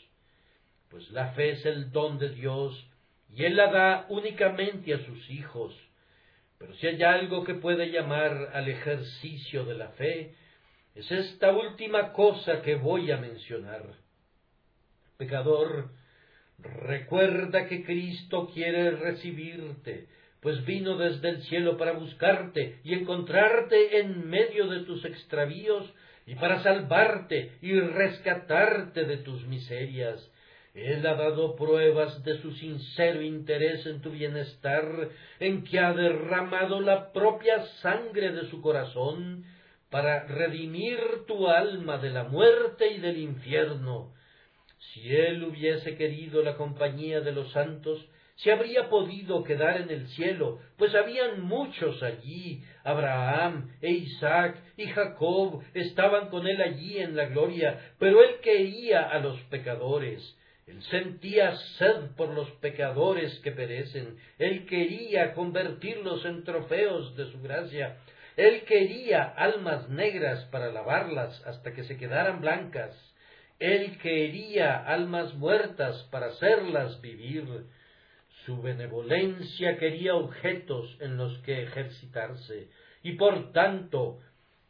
[0.91, 2.87] pues la fe es el don de Dios
[3.35, 5.75] y Él la da únicamente a sus hijos.
[6.59, 10.35] Pero si hay algo que puede llamar al ejercicio de la fe,
[10.95, 13.83] es esta última cosa que voy a mencionar.
[15.17, 15.91] Pecador,
[16.59, 20.07] recuerda que Cristo quiere recibirte,
[20.41, 25.93] pues vino desde el cielo para buscarte y encontrarte en medio de tus extravíos
[26.27, 30.31] y para salvarte y rescatarte de tus miserias.
[30.75, 36.81] Él ha dado pruebas de su sincero interés en tu bienestar, en que ha derramado
[36.81, 39.45] la propia sangre de su corazón
[39.89, 44.13] para redimir tu alma de la muerte y del infierno.
[44.93, 50.09] Si él hubiese querido la compañía de los santos, se habría podido quedar en el
[50.09, 52.63] cielo, pues habían muchos allí.
[52.83, 59.03] Abraham e Isaac y Jacob estaban con él allí en la gloria, pero él quería
[59.03, 60.37] a los pecadores.
[60.67, 64.17] Él sentía sed por los pecadores que perecen.
[64.39, 67.99] Él quería convertirlos en trofeos de su gracia.
[68.37, 73.14] Él quería almas negras para lavarlas hasta que se quedaran blancas.
[73.59, 77.67] Él quería almas muertas para hacerlas vivir.
[78.45, 82.69] Su benevolencia quería objetos en los que ejercitarse,
[83.03, 84.19] y por tanto,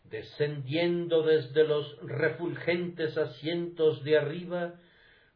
[0.04, 4.74] descendiendo desde los refulgentes asientos de arriba,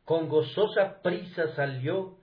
[0.05, 2.17] con gozosa prisa salió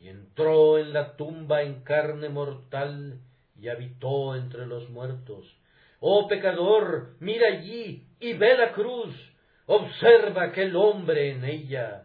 [0.00, 3.20] y entró en la tumba en carne mortal
[3.58, 5.56] y habitó entre los muertos.
[6.00, 9.14] Oh pecador, mira allí y ve la cruz,
[9.66, 12.04] observa aquel hombre en ella.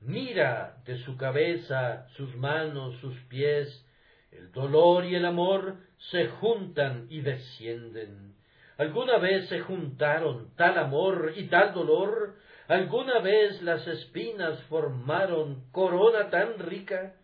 [0.00, 3.86] Mira de su cabeza, sus manos, sus pies,
[4.32, 5.76] el dolor y el amor
[6.10, 8.34] se juntan y descienden.
[8.78, 12.36] ¿Alguna vez se juntaron tal amor y tal dolor?
[12.68, 17.14] ¿Alguna vez las espinas formaron corona tan rica?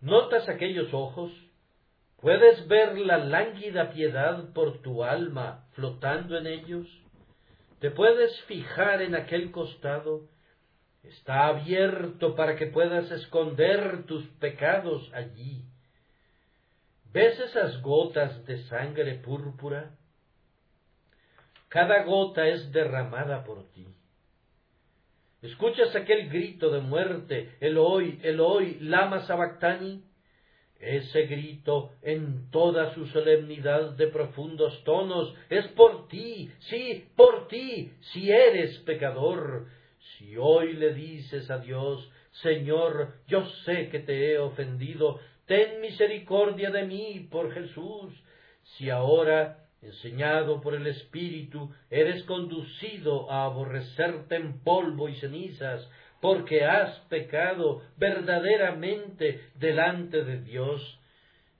[0.00, 1.30] ¿Notas aquellos ojos?
[2.20, 6.86] ¿Puedes ver la lánguida piedad por tu alma flotando en ellos?
[7.80, 10.28] ¿Te puedes fijar en aquel costado?
[11.02, 15.64] Está abierto para que puedas esconder tus pecados allí.
[17.10, 19.96] ¿Ves esas gotas de sangre púrpura?
[21.68, 23.88] Cada gota es derramada por ti.
[25.40, 30.04] ¿Escuchas aquel grito de muerte, el hoy, el hoy, lama sabactani?
[30.80, 37.92] Ese grito, en toda su solemnidad de profundos tonos, es por ti, sí, por ti,
[38.12, 39.66] si eres pecador.
[40.16, 42.10] Si hoy le dices a Dios,
[42.42, 48.14] Señor, yo sé que te he ofendido, ten misericordia de mí por Jesús.
[48.62, 55.88] Si ahora enseñado por el Espíritu, eres conducido a aborrecerte en polvo y cenizas,
[56.20, 60.98] porque has pecado verdaderamente delante de Dios.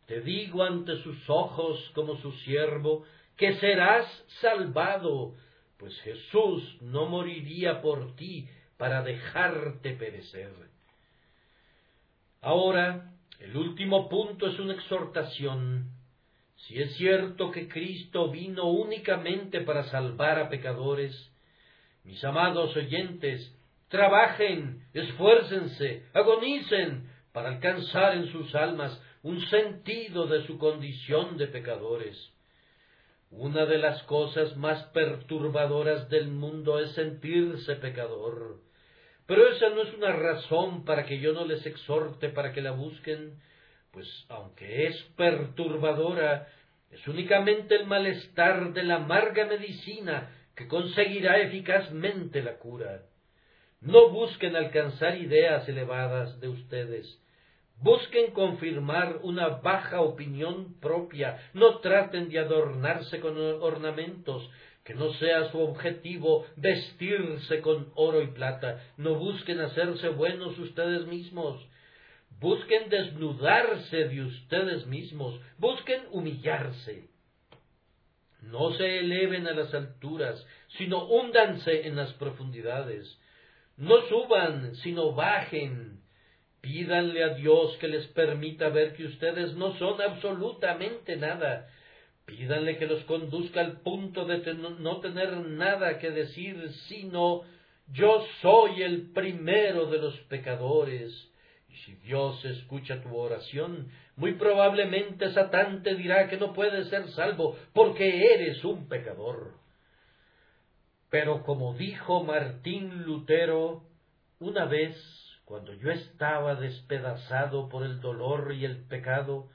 [0.06, 3.04] Te digo ante sus ojos como su siervo,
[3.36, 4.06] que serás
[4.40, 5.34] salvado,
[5.78, 8.46] pues Jesús no moriría por ti
[8.76, 10.52] para dejarte perecer.
[12.42, 15.90] Ahora, el último punto es una exhortación.
[16.56, 21.30] Si es cierto que Cristo vino únicamente para salvar a pecadores,
[22.04, 23.54] mis amados oyentes,
[23.90, 32.16] trabajen, esfuércense, agonicen para alcanzar en sus almas un sentido de su condición de pecadores.
[33.30, 38.60] Una de las cosas más perturbadoras del mundo es sentirse pecador.
[39.26, 42.72] Pero esa no es una razón para que yo no les exhorte para que la
[42.72, 43.38] busquen,
[43.92, 46.48] pues aunque es perturbadora,
[46.90, 53.02] es únicamente el malestar de la amarga medicina que conseguirá eficazmente la cura.
[53.80, 57.18] No busquen alcanzar ideas elevadas de ustedes,
[57.80, 64.50] busquen confirmar una baja opinión propia, no traten de adornarse con ornamentos,
[64.84, 71.06] que no sea su objetivo vestirse con oro y plata, no busquen hacerse buenos ustedes
[71.06, 71.66] mismos,
[72.38, 77.08] busquen desnudarse de ustedes mismos, busquen humillarse.
[78.42, 80.46] No se eleven a las alturas,
[80.78, 83.18] sino húndanse en las profundidades.
[83.80, 86.00] No suban, sino bajen.
[86.60, 91.66] Pídanle a Dios que les permita ver que ustedes no son absolutamente nada,
[92.30, 97.42] Pídanle que los conduzca al punto de no tener nada que decir, sino
[97.92, 101.10] yo soy el primero de los pecadores.
[101.68, 107.08] Y si Dios escucha tu oración, muy probablemente Satán te dirá que no puedes ser
[107.10, 109.59] salvo porque eres un pecador.
[111.10, 113.82] Pero como dijo Martín Lutero,
[114.38, 114.96] una vez,
[115.44, 119.48] cuando yo estaba despedazado por el dolor y el pecado,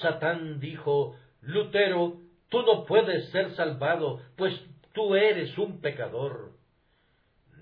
[0.00, 4.58] Satán dijo, Lutero, tú no puedes ser salvado, pues
[4.94, 6.52] tú eres un pecador.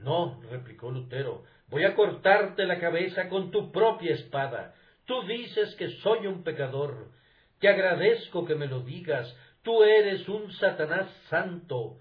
[0.02, 4.74] No, replicó Lutero, voy a cortarte la cabeza con tu propia espada.
[5.04, 7.10] Tú dices que soy un pecador.
[7.58, 9.36] Te agradezco que me lo digas.
[9.62, 11.98] Tú eres un Satanás santo.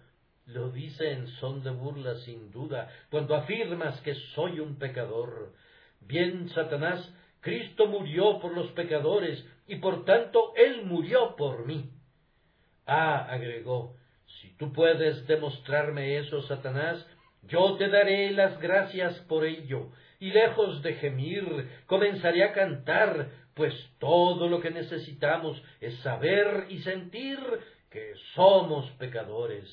[0.53, 5.53] Lo dice en son de burla sin duda, cuando afirmas que soy un pecador.
[6.01, 11.89] Bien, Satanás, Cristo murió por los pecadores y por tanto Él murió por mí.
[12.85, 13.95] Ah, agregó,
[14.41, 17.05] si tú puedes demostrarme eso, Satanás,
[17.43, 23.73] yo te daré las gracias por ello, y lejos de gemir, comenzaré a cantar, pues
[23.99, 27.39] todo lo que necesitamos es saber y sentir
[27.89, 29.67] que somos pecadores.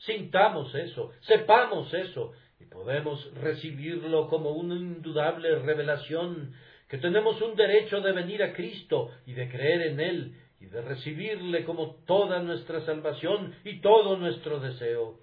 [0.00, 6.54] Sintamos eso, sepamos eso, y podemos recibirlo como una indudable revelación
[6.88, 10.82] que tenemos un derecho de venir a Cristo y de creer en Él y de
[10.82, 15.20] recibirle como toda nuestra salvación y todo nuestro deseo.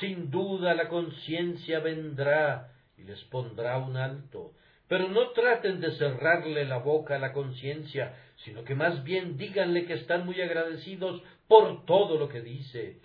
[0.00, 4.52] Sin duda la conciencia vendrá y les pondrá un alto,
[4.88, 9.86] pero no traten de cerrarle la boca a la conciencia, sino que más bien díganle
[9.86, 13.00] que están muy agradecidos por todo lo que dice.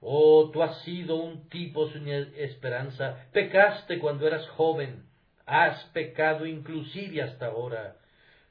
[0.00, 5.04] Oh, tú has sido un tipo sin esperanza, pecaste cuando eras joven,
[5.44, 7.96] has pecado inclusive hasta ahora.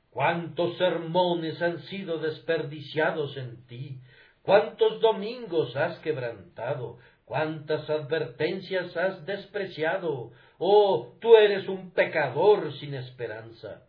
[0.09, 3.99] Cuántos sermones han sido desperdiciados en ti,
[4.41, 10.31] cuántos domingos has quebrantado, cuántas advertencias has despreciado.
[10.57, 13.83] Oh, tú eres un pecador sin esperanza.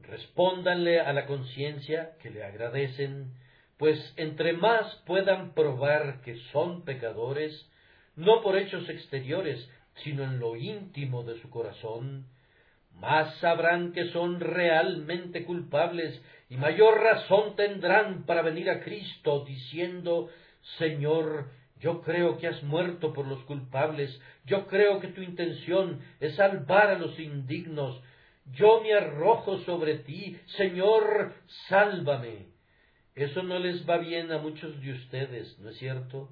[0.00, 3.34] Respóndanle a la conciencia que le agradecen,
[3.78, 7.70] pues entre más puedan probar que son pecadores,
[8.16, 9.70] no por hechos exteriores,
[10.02, 12.26] sino en lo íntimo de su corazón,
[12.94, 16.20] más sabrán que son realmente culpables
[16.50, 20.28] y mayor razón tendrán para venir a Cristo diciendo
[20.78, 21.50] Señor,
[21.80, 26.88] yo creo que has muerto por los culpables, yo creo que tu intención es salvar
[26.88, 28.02] a los indignos,
[28.52, 31.34] yo me arrojo sobre ti, Señor,
[31.68, 32.57] sálvame.
[33.18, 36.28] Eso no les va bien a muchos de ustedes, ¿no es cierto?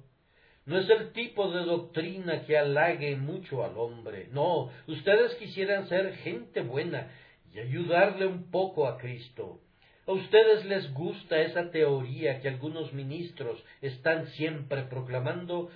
[0.65, 4.29] No es el tipo de doctrina que halague mucho al hombre.
[4.31, 7.11] No, ustedes quisieran ser gente buena
[7.53, 9.59] y ayudarle un poco a Cristo.
[10.05, 15.69] A ustedes les gusta esa teoría que algunos ministros están siempre proclamando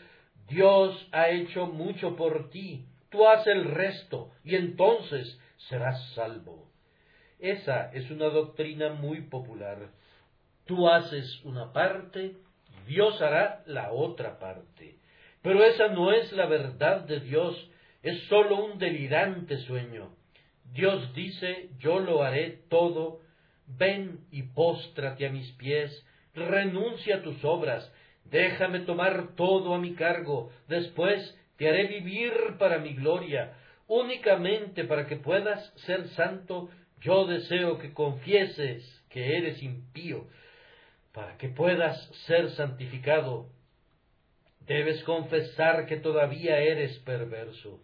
[0.48, 5.40] Dios ha hecho mucho por ti, tú haz el resto y entonces
[5.70, 6.70] serás salvo.
[7.40, 9.92] Esa es una doctrina muy popular.
[10.66, 12.36] Tú haces una parte
[12.92, 14.96] Dios hará la otra parte.
[15.42, 17.70] Pero esa no es la verdad de Dios,
[18.04, 20.14] es sólo un delirante sueño.
[20.74, 23.20] Dios dice, yo lo haré todo,
[23.66, 27.92] ven y póstrate a mis pies, renuncia a tus obras,
[28.26, 33.54] déjame tomar todo a mi cargo, después te haré vivir para mi gloria,
[33.88, 36.70] únicamente para que puedas ser santo,
[37.02, 40.28] yo deseo que confieses que eres impío,
[41.14, 43.48] para que puedas ser santificado,
[44.62, 47.80] debes confesar que todavía eres perverso.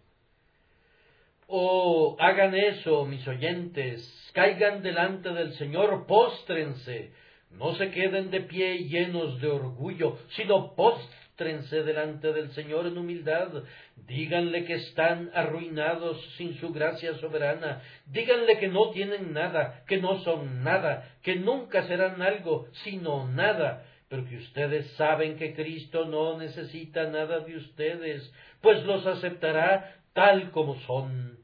[1.46, 7.12] Oh, hagan eso, mis oyentes, caigan delante del Señor, póstrense,
[7.50, 13.62] no se queden de pie llenos de orgullo, sino póstrense delante del Señor en humildad,
[14.08, 20.18] díganle que están arruinados sin su gracia soberana, díganle que no tienen nada, que no
[20.24, 26.36] son nada, que nunca serán algo, sino nada, pero que ustedes saben que Cristo no
[26.38, 31.38] necesita nada de ustedes, pues los aceptará tal como son.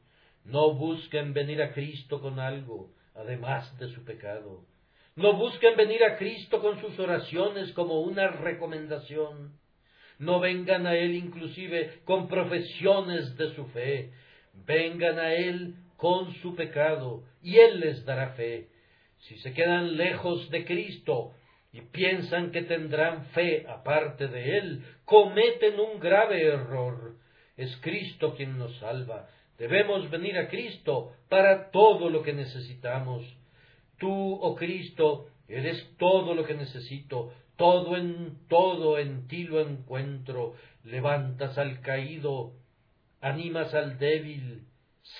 [0.44, 4.64] No busquen venir a Cristo con algo, además de su pecado.
[5.14, 9.52] No busquen venir a Cristo con sus oraciones como una recomendación.
[10.18, 14.10] No vengan a Él inclusive con profesiones de su fe.
[14.66, 18.68] Vengan a Él con su pecado y Él les dará fe.
[19.20, 21.32] Si se quedan lejos de Cristo
[21.72, 27.14] y piensan que tendrán fe aparte de Él, cometen un grave error.
[27.56, 29.28] Es Cristo quien nos salva.
[29.58, 33.24] Debemos venir a Cristo para todo lo que necesitamos.
[33.98, 40.54] Tú, oh Cristo, eres todo lo que necesito, todo en todo en ti lo encuentro,
[40.84, 42.52] levantas al caído,
[43.20, 44.66] animas al débil,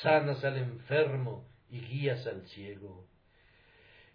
[0.03, 3.07] sanas al enfermo y guías al ciego.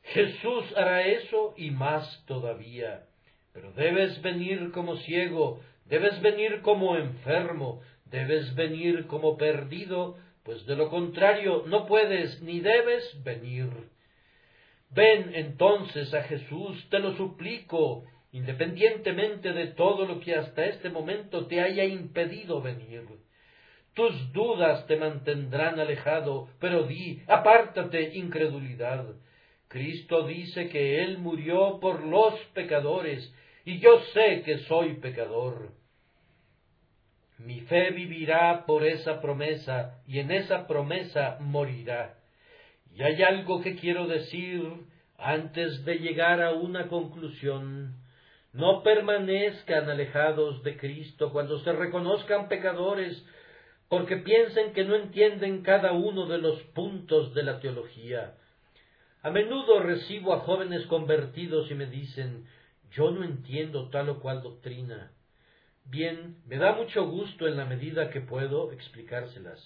[0.04, 3.06] Jesús hará eso y más todavía,
[3.54, 10.76] pero debes venir como ciego, debes venir como enfermo, debes venir como perdido, pues de
[10.76, 13.70] lo contrario no puedes ni debes venir.
[14.92, 21.46] Ven entonces a Jesús, te lo suplico, independientemente de todo lo que hasta este momento
[21.46, 23.04] te haya impedido venir.
[23.94, 29.06] Tus dudas te mantendrán alejado, pero di, apártate, incredulidad.
[29.68, 33.34] Cristo dice que Él murió por los pecadores,
[33.66, 35.74] y yo sé que soy pecador.
[37.38, 42.19] Mi fe vivirá por esa promesa, y en esa promesa morirá.
[42.94, 44.62] Y hay algo que quiero decir
[45.18, 47.96] antes de llegar a una conclusión.
[48.54, 53.24] No permanezcan alejados de Cristo cuando se reconozcan pecadores,
[53.90, 58.36] porque piensen que no entienden cada uno de los puntos de la teología.
[59.22, 62.46] A menudo recibo a jóvenes convertidos y me dicen
[62.92, 65.12] yo no entiendo tal o cual doctrina.
[65.86, 69.60] Bien, me da mucho gusto en la medida que puedo explicárselas,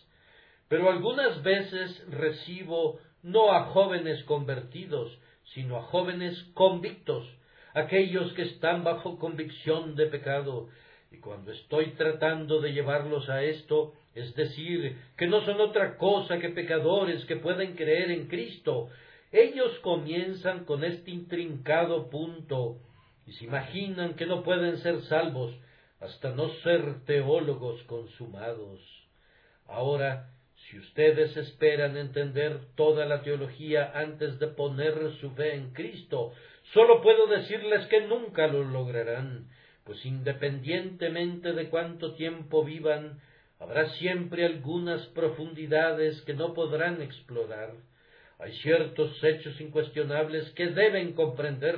[0.67, 5.17] pero algunas veces recibo no a jóvenes convertidos,
[5.53, 7.27] sino a jóvenes convictos,
[7.73, 10.69] aquellos que están bajo convicción de pecado,
[11.11, 16.39] y cuando estoy tratando de llevarlos a esto, es decir, que no son otra cosa
[16.39, 18.89] que pecadores que pueden creer en Cristo,
[19.31, 22.77] ellos comienzan con este intrincado punto
[23.25, 25.55] y se imaginan que no pueden ser salvos
[25.99, 28.81] hasta no ser teólogos consumados.
[29.67, 30.32] Ahora,
[30.73, 36.33] si ustedes esperan entender toda la teología antes de poner su fe en Cristo,
[36.73, 39.49] solo puedo decirles que nunca lo lograrán,
[39.83, 43.19] pues independientemente de cuánto tiempo vivan,
[43.59, 47.73] habrá siempre algunas profundidades que no podrán explorar.
[48.39, 51.77] Hay ciertos hechos incuestionables que deben comprender,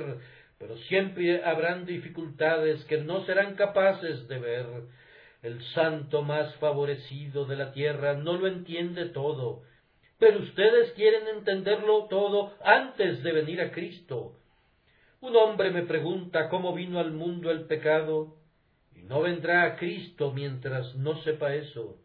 [0.58, 4.66] pero siempre habrán dificultades que no serán capaces de ver.
[5.42, 9.62] El santo más favorecido de la tierra no lo entiende todo,
[10.18, 14.36] pero ustedes quieren entenderlo todo antes de venir a Cristo.
[15.20, 18.36] Un hombre me pregunta cómo vino al mundo el pecado,
[18.94, 21.98] y no vendrá a Cristo mientras no sepa eso.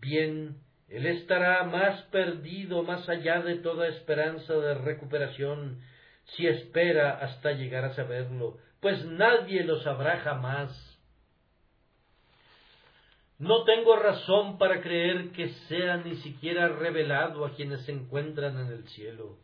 [0.00, 0.56] Bien,
[0.88, 5.80] él estará más perdido más allá de toda esperanza de recuperación
[6.36, 10.95] si espera hasta llegar a saberlo, pues nadie lo sabrá jamás.
[13.38, 18.68] No tengo razón para creer que sea ni siquiera revelado a quienes se encuentran en
[18.68, 19.36] el cielo.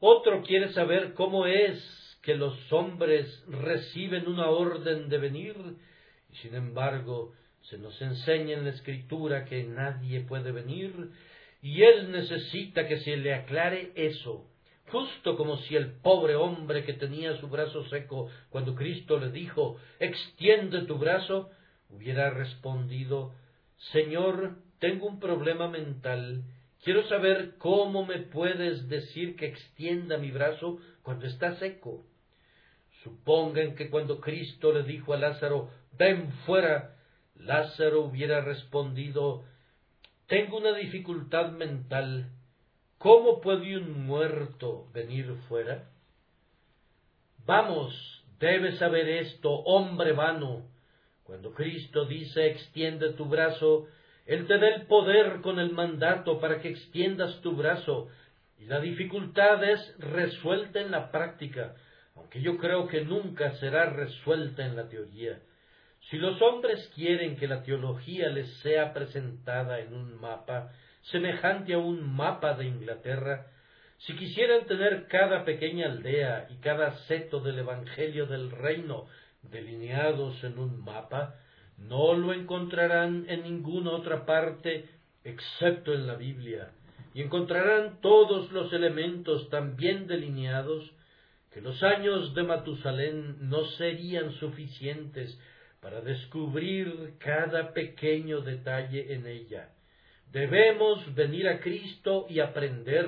[0.00, 5.56] Otro quiere saber cómo es que los hombres reciben una orden de venir,
[6.32, 7.32] y sin embargo
[7.62, 11.10] se nos enseña en la escritura que nadie puede venir,
[11.62, 14.44] y él necesita que se le aclare eso,
[14.90, 19.78] justo como si el pobre hombre que tenía su brazo seco cuando Cristo le dijo
[19.98, 21.50] extiende tu brazo,
[21.94, 23.32] hubiera respondido
[23.92, 26.44] Señor, tengo un problema mental,
[26.82, 32.04] quiero saber cómo me puedes decir que extienda mi brazo cuando está seco.
[33.02, 36.96] Supongan que cuando Cristo le dijo a Lázaro, ven fuera,
[37.34, 39.44] Lázaro hubiera respondido,
[40.26, 42.30] tengo una dificultad mental,
[42.98, 45.90] ¿cómo puede un muerto venir fuera?
[47.44, 50.73] Vamos, debes saber esto, hombre vano.
[51.24, 53.88] Cuando Cristo dice extiende tu brazo,
[54.26, 58.08] Él te da el poder con el mandato para que extiendas tu brazo,
[58.58, 61.74] y la dificultad es resuelta en la práctica,
[62.14, 65.40] aunque yo creo que nunca será resuelta en la teoría.
[66.10, 70.72] Si los hombres quieren que la teología les sea presentada en un mapa,
[71.10, 73.46] semejante a un mapa de Inglaterra,
[73.98, 79.06] si quisieran tener cada pequeña aldea y cada seto del Evangelio del Reino
[79.50, 81.36] delineados en un mapa,
[81.78, 84.88] no lo encontrarán en ninguna otra parte
[85.24, 86.70] excepto en la Biblia,
[87.14, 90.92] y encontrarán todos los elementos tan bien delineados
[91.52, 95.38] que los años de Matusalén no serían suficientes
[95.80, 99.70] para descubrir cada pequeño detalle en ella.
[100.32, 103.06] Debemos venir a Cristo y aprender,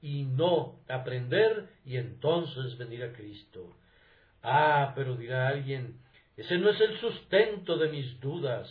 [0.00, 3.74] y no aprender y entonces venir a Cristo.
[4.44, 5.98] Ah, pero dirá alguien,
[6.36, 8.68] ese no es el sustento de mis dudas.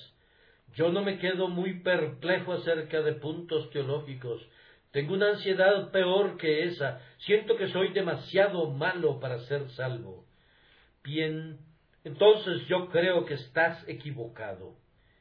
[0.76, 4.42] Yo no me quedo muy perplejo acerca de puntos teológicos,
[4.94, 7.02] tengo una ansiedad peor que esa.
[7.26, 10.28] Siento que soy demasiado malo para ser salvo.
[11.04, 11.58] Bien,
[12.04, 14.76] entonces yo creo que estás equivocado.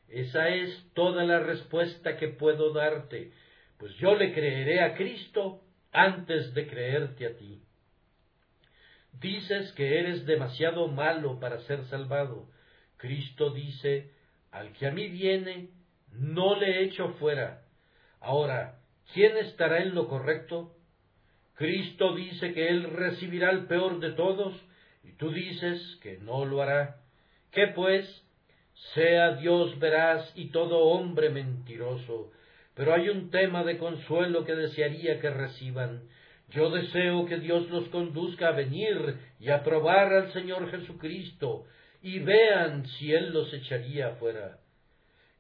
[0.09, 3.33] Esa es toda la respuesta que puedo darte,
[3.79, 7.63] pues yo le creeré a Cristo antes de creerte a ti.
[9.21, 12.49] Dices que eres demasiado malo para ser salvado.
[12.97, 14.11] Cristo dice,
[14.51, 15.71] al que a mí viene,
[16.13, 17.63] no le echo fuera.
[18.21, 18.79] Ahora,
[19.13, 20.77] ¿quién estará en lo correcto?
[21.55, 24.55] Cristo dice que Él recibirá el peor de todos,
[25.05, 27.01] y tú dices que no lo hará.
[27.51, 28.25] ¿Qué pues?
[28.95, 32.33] Sea Dios veraz y todo hombre mentiroso.
[32.75, 36.09] Pero hay un tema de consuelo que desearía que reciban.
[36.55, 41.65] Yo deseo que Dios los conduzca a venir y a probar al Señor Jesucristo,
[42.03, 44.59] y vean si Él los echaría afuera.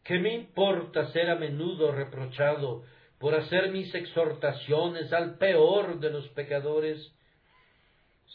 [0.04, 2.84] ¿Qué me importa ser a menudo reprochado
[3.22, 7.14] por hacer mis exhortaciones al peor de los pecadores.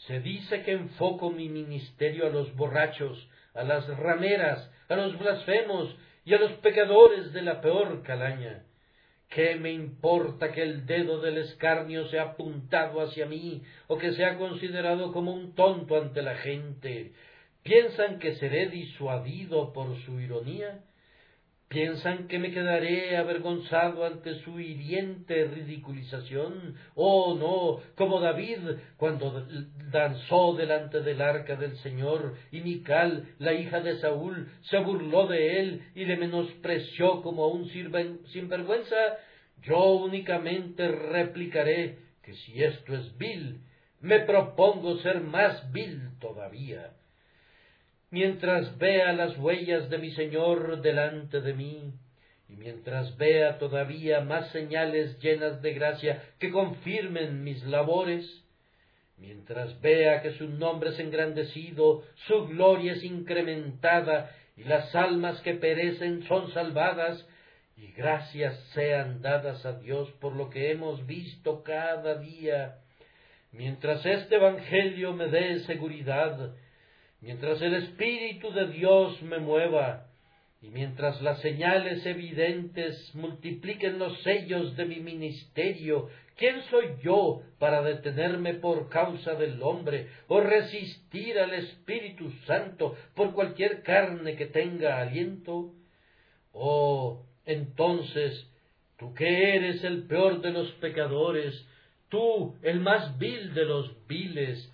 [0.06, 5.94] Se dice que enfoco mi ministerio a los borrachos, a las rameras, a los blasfemos
[6.24, 8.64] y a los pecadores de la peor calaña.
[9.28, 14.38] ¿Qué me importa que el dedo del escarnio sea apuntado hacia mí o que sea
[14.38, 17.12] considerado como un tonto ante la gente?
[17.62, 20.82] ¿Piensan que seré disuadido por su ironía?
[21.68, 26.74] ¿Piensan que me quedaré avergonzado ante su hiriente ridiculización?
[26.94, 28.58] Oh, no, como David
[28.96, 29.46] cuando
[29.90, 35.60] danzó delante del arca del Señor y Mical, la hija de Saúl, se burló de
[35.60, 38.96] él y le menospreció como a un sinvergüenza.
[39.60, 43.60] Yo únicamente replicaré que si esto es vil,
[44.00, 46.92] me propongo ser más vil todavía
[48.10, 51.92] mientras vea las huellas de mi Señor delante de mí,
[52.48, 58.26] y mientras vea todavía más señales llenas de gracia que confirmen mis labores,
[59.18, 65.54] mientras vea que su nombre es engrandecido, su gloria es incrementada, y las almas que
[65.54, 67.26] perecen son salvadas,
[67.76, 72.78] y gracias sean dadas a Dios por lo que hemos visto cada día,
[73.52, 76.54] mientras este Evangelio me dé seguridad,
[77.20, 80.08] mientras el Espíritu de Dios me mueva,
[80.60, 87.82] y mientras las señales evidentes multipliquen los sellos de mi ministerio, ¿quién soy yo para
[87.82, 95.00] detenerme por causa del hombre o resistir al Espíritu Santo por cualquier carne que tenga
[95.00, 95.72] aliento?
[96.52, 98.50] Oh, entonces,
[98.98, 101.66] tú que eres el peor de los pecadores,
[102.08, 104.72] tú el más vil de los viles,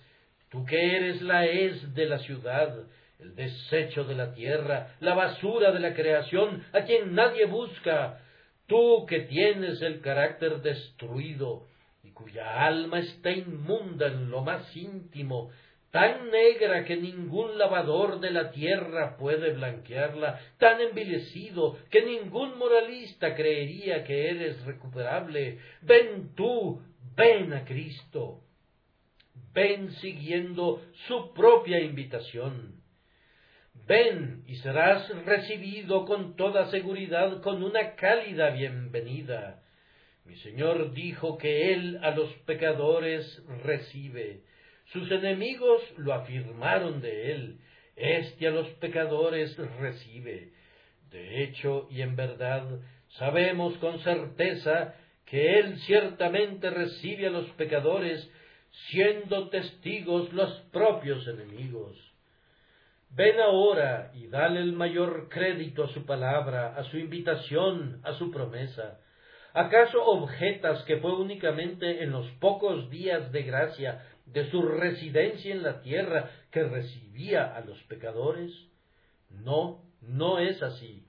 [0.55, 2.85] Tú que eres la es de la ciudad,
[3.19, 8.21] el desecho de la tierra, la basura de la creación, a quien nadie busca,
[8.65, 11.67] tú que tienes el carácter destruido
[12.05, 15.49] y cuya alma está inmunda en lo más íntimo,
[15.91, 23.35] tan negra que ningún lavador de la tierra puede blanquearla, tan envilecido que ningún moralista
[23.35, 25.59] creería que eres recuperable.
[25.81, 26.81] Ven tú,
[27.13, 28.44] ven a Cristo.
[29.55, 32.83] Ven siguiendo su propia invitación.
[33.87, 39.61] Ven y serás recibido con toda seguridad con una cálida bienvenida.
[40.25, 44.41] Mi Señor dijo que Él a los pecadores recibe.
[44.91, 47.59] Sus enemigos lo afirmaron de Él.
[47.95, 50.49] Este a los pecadores recibe.
[51.11, 52.67] De hecho y en verdad,
[53.17, 54.95] sabemos con certeza
[55.25, 58.29] que Él ciertamente recibe a los pecadores,
[58.89, 61.97] siendo testigos los propios enemigos.
[63.11, 68.29] Ven ahora y dale el mayor crédito a su palabra, a su invitación, a su
[68.29, 68.99] promesa.
[69.53, 75.63] ¿Acaso objetas que fue únicamente en los pocos días de gracia de su residencia en
[75.63, 78.51] la tierra que recibía a los pecadores?
[79.29, 81.05] No, no es así.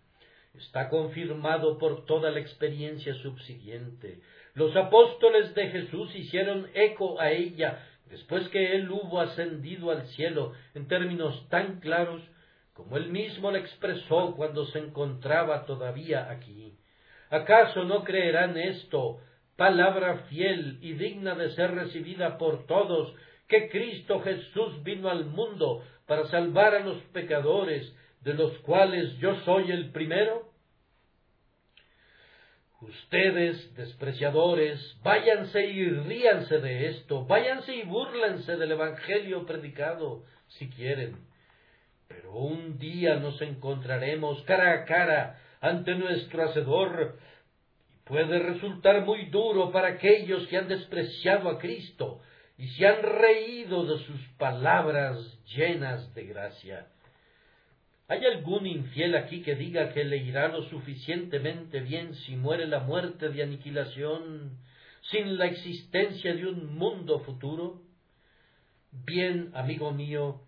[0.54, 4.20] Está confirmado por toda la experiencia subsiguiente.
[4.56, 10.54] Los apóstoles de Jesús hicieron eco a ella después que él hubo ascendido al cielo
[10.74, 12.22] en términos tan claros
[12.72, 16.72] como él mismo la expresó cuando se encontraba todavía aquí.
[17.28, 19.20] ¿Acaso no creerán esto,
[19.56, 23.14] palabra fiel y digna de ser recibida por todos,
[23.48, 29.34] que Cristo Jesús vino al mundo para salvar a los pecadores, de los cuales yo
[29.44, 30.55] soy el primero?
[32.80, 41.16] Ustedes, despreciadores, váyanse y ríanse de esto, váyanse y búrlense del Evangelio predicado, si quieren.
[42.06, 47.18] Pero un día nos encontraremos cara a cara ante nuestro Hacedor,
[47.88, 52.20] y puede resultar muy duro para aquellos que han despreciado a Cristo
[52.58, 56.86] y se han reído de sus palabras llenas de gracia.
[58.08, 62.80] ¿Hay algún infiel aquí que diga que le irá lo suficientemente bien si muere la
[62.80, 64.58] muerte de aniquilación,
[65.10, 67.82] sin la existencia de un mundo futuro?
[68.92, 70.42] Bien, amigo mío,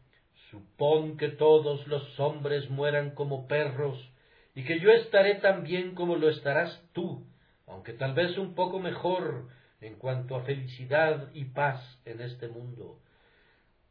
[0.50, 4.08] supón que todos los hombres mueran como perros,
[4.54, 7.26] y que yo estaré tan bien como lo estarás tú,
[7.66, 9.48] aunque tal vez un poco mejor
[9.80, 13.00] en cuanto a felicidad y paz en este mundo.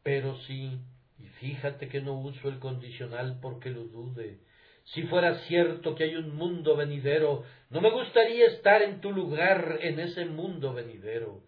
[0.02, 0.80] Pero sí,
[1.18, 4.38] y fíjate que no uso el condicional porque lo dude.
[4.84, 9.78] Si fuera cierto que hay un mundo venidero, no me gustaría estar en tu lugar
[9.82, 11.42] en ese mundo venidero.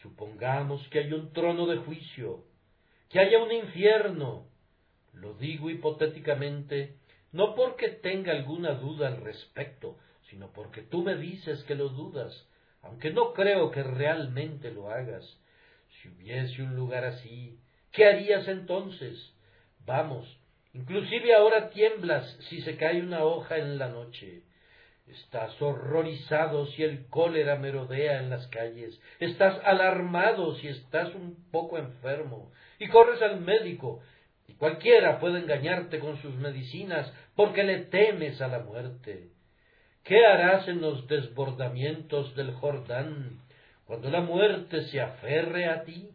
[0.00, 2.44] Supongamos que hay un trono de juicio,
[3.10, 4.46] que haya un infierno.
[5.12, 6.96] Lo digo hipotéticamente,
[7.32, 9.98] no porque tenga alguna duda al respecto,
[10.30, 12.48] sino porque tú me dices que lo dudas,
[12.82, 15.24] aunque no creo que realmente lo hagas.
[15.88, 17.58] Si hubiese un lugar así,
[17.94, 19.32] ¿Qué harías entonces?
[19.86, 20.26] Vamos,
[20.72, 24.42] inclusive ahora tiemblas si se cae una hoja en la noche.
[25.06, 29.00] Estás horrorizado si el cólera merodea en las calles.
[29.20, 32.50] Estás alarmado si estás un poco enfermo.
[32.80, 34.00] Y corres al médico.
[34.48, 39.28] Y cualquiera puede engañarte con sus medicinas porque le temes a la muerte.
[40.02, 43.40] ¿Qué harás en los desbordamientos del Jordán
[43.84, 46.13] cuando la muerte se aferre a ti?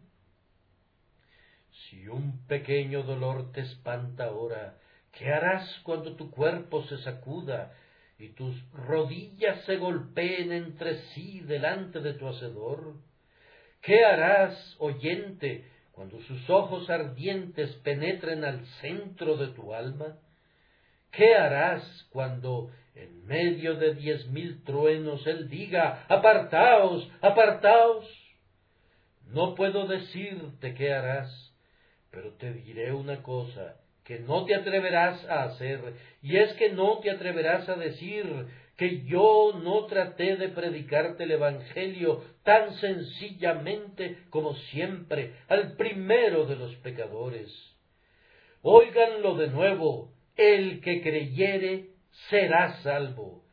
[1.90, 4.76] Si un pequeño dolor te espanta ahora,
[5.10, 7.72] ¿qué harás cuando tu cuerpo se sacuda
[8.16, 12.94] y tus rodillas se golpeen entre sí delante de tu hacedor?
[13.82, 20.16] ¿Qué harás, oyente, cuando sus ojos ardientes penetren al centro de tu alma?
[21.10, 28.06] ¿Qué harás cuando en medio de diez mil truenos él diga Apartaos, apartaos?
[29.24, 31.49] No puedo decirte qué harás,
[32.10, 35.80] pero te diré una cosa que no te atreverás a hacer,
[36.22, 38.26] y es que no te atreverás a decir
[38.76, 46.56] que yo no traté de predicarte el Evangelio tan sencillamente como siempre al primero de
[46.56, 47.52] los pecadores.
[48.62, 51.90] Óiganlo de nuevo, el que creyere
[52.30, 53.44] será salvo.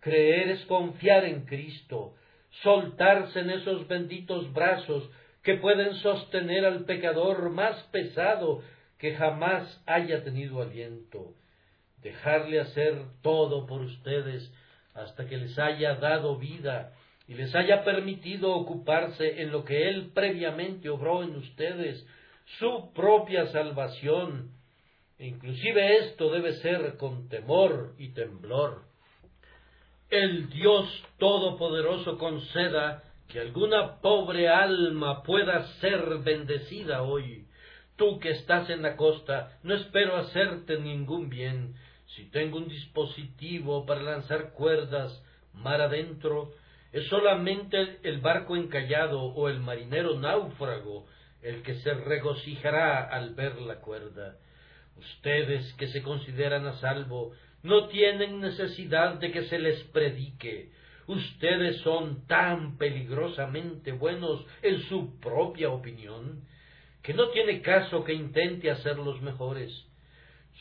[0.00, 2.14] Creer es confiar en Cristo,
[2.62, 5.10] soltarse en esos benditos brazos
[5.42, 8.62] que pueden sostener al pecador más pesado
[8.98, 11.34] que jamás haya tenido aliento,
[12.02, 14.52] dejarle hacer todo por ustedes
[14.94, 16.92] hasta que les haya dado vida
[17.26, 22.04] y les haya permitido ocuparse en lo que Él previamente obró en ustedes,
[22.58, 24.50] su propia salvación.
[25.18, 28.82] Inclusive esto debe ser con temor y temblor.
[30.10, 37.46] El Dios Todopoderoso conceda que alguna pobre alma pueda ser bendecida hoy.
[37.96, 41.74] Tú que estás en la costa, no espero hacerte ningún bien.
[42.16, 45.22] Si tengo un dispositivo para lanzar cuerdas
[45.54, 46.52] mar adentro,
[46.92, 51.06] es solamente el barco encallado o el marinero náufrago
[51.42, 54.36] el que se regocijará al ver la cuerda.
[54.96, 60.70] Ustedes que se consideran a salvo, no tienen necesidad de que se les predique.
[61.10, 66.44] Ustedes son tan peligrosamente buenos en su propia opinión
[67.02, 69.72] que no tiene caso que intente hacer los mejores.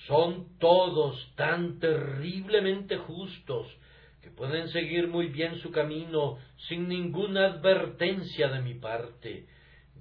[0.07, 3.67] Son todos tan terriblemente justos
[4.23, 9.45] que pueden seguir muy bien su camino sin ninguna advertencia de mi parte.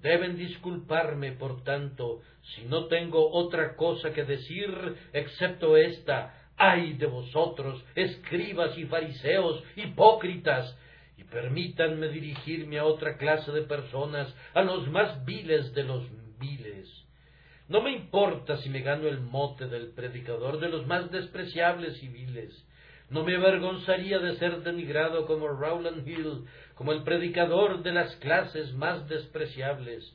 [0.00, 2.22] Deben disculparme, por tanto,
[2.54, 6.37] si no tengo otra cosa que decir excepto esta.
[6.58, 10.76] ¡Ay de vosotros, escribas y fariseos, hipócritas!
[11.16, 16.04] Y permítanme dirigirme a otra clase de personas, a los más viles de los
[16.38, 16.88] viles.
[17.68, 22.08] No me importa si me gano el mote del predicador de los más despreciables y
[22.08, 22.64] viles.
[23.10, 26.44] No me avergonzaría de ser denigrado como Rowland Hill,
[26.74, 30.12] como el predicador de las clases más despreciables,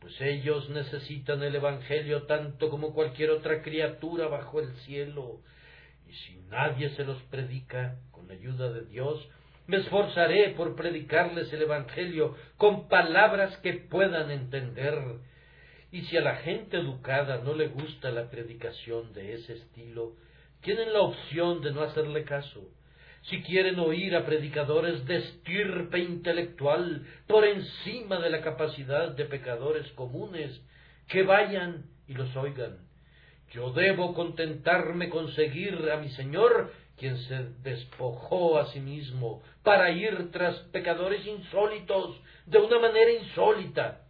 [0.00, 5.40] pues ellos necesitan el Evangelio tanto como cualquier otra criatura bajo el cielo,
[6.08, 9.28] y si nadie se los predica con la ayuda de Dios,
[9.66, 14.94] me esforzaré por predicarles el Evangelio con palabras que puedan entender.
[15.90, 20.14] Y si a la gente educada no le gusta la predicación de ese estilo,
[20.60, 22.70] tienen la opción de no hacerle caso.
[23.22, 29.90] Si quieren oír a predicadores de estirpe intelectual por encima de la capacidad de pecadores
[29.92, 30.60] comunes,
[31.08, 32.85] que vayan y los oigan.
[33.52, 39.90] Yo debo contentarme con seguir a mi Señor, quien se despojó a sí mismo para
[39.90, 44.02] ir tras pecadores insólitos de una manera insólita.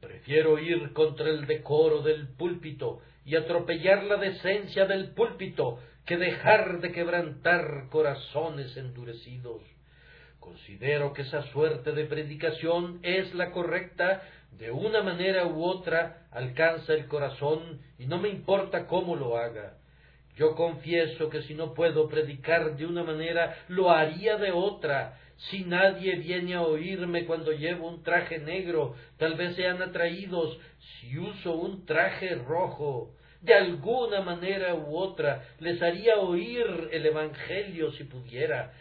[0.00, 6.80] Prefiero ir contra el decoro del púlpito y atropellar la decencia del púlpito que dejar
[6.80, 9.62] de quebrantar corazones endurecidos.
[10.38, 14.22] Considero que esa suerte de predicación es la correcta,
[14.58, 19.74] de una manera u otra alcanza el corazón y no me importa cómo lo haga.
[20.36, 25.18] Yo confieso que si no puedo predicar de una manera, lo haría de otra.
[25.36, 31.18] Si nadie viene a oírme cuando llevo un traje negro, tal vez sean atraídos si
[31.18, 33.12] uso un traje rojo
[33.44, 38.72] de alguna manera u otra les haría oír el Evangelio si pudiera,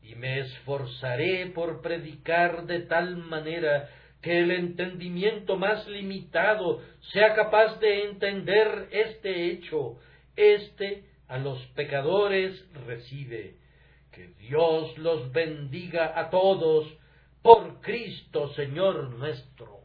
[0.00, 3.88] y me esforzaré por predicar de tal manera
[4.22, 6.80] que el entendimiento más limitado
[7.12, 9.98] sea capaz de entender este hecho,
[10.36, 13.56] este a los pecadores recibe.
[14.12, 16.86] Que Dios los bendiga a todos
[17.42, 19.81] por Cristo Señor nuestro.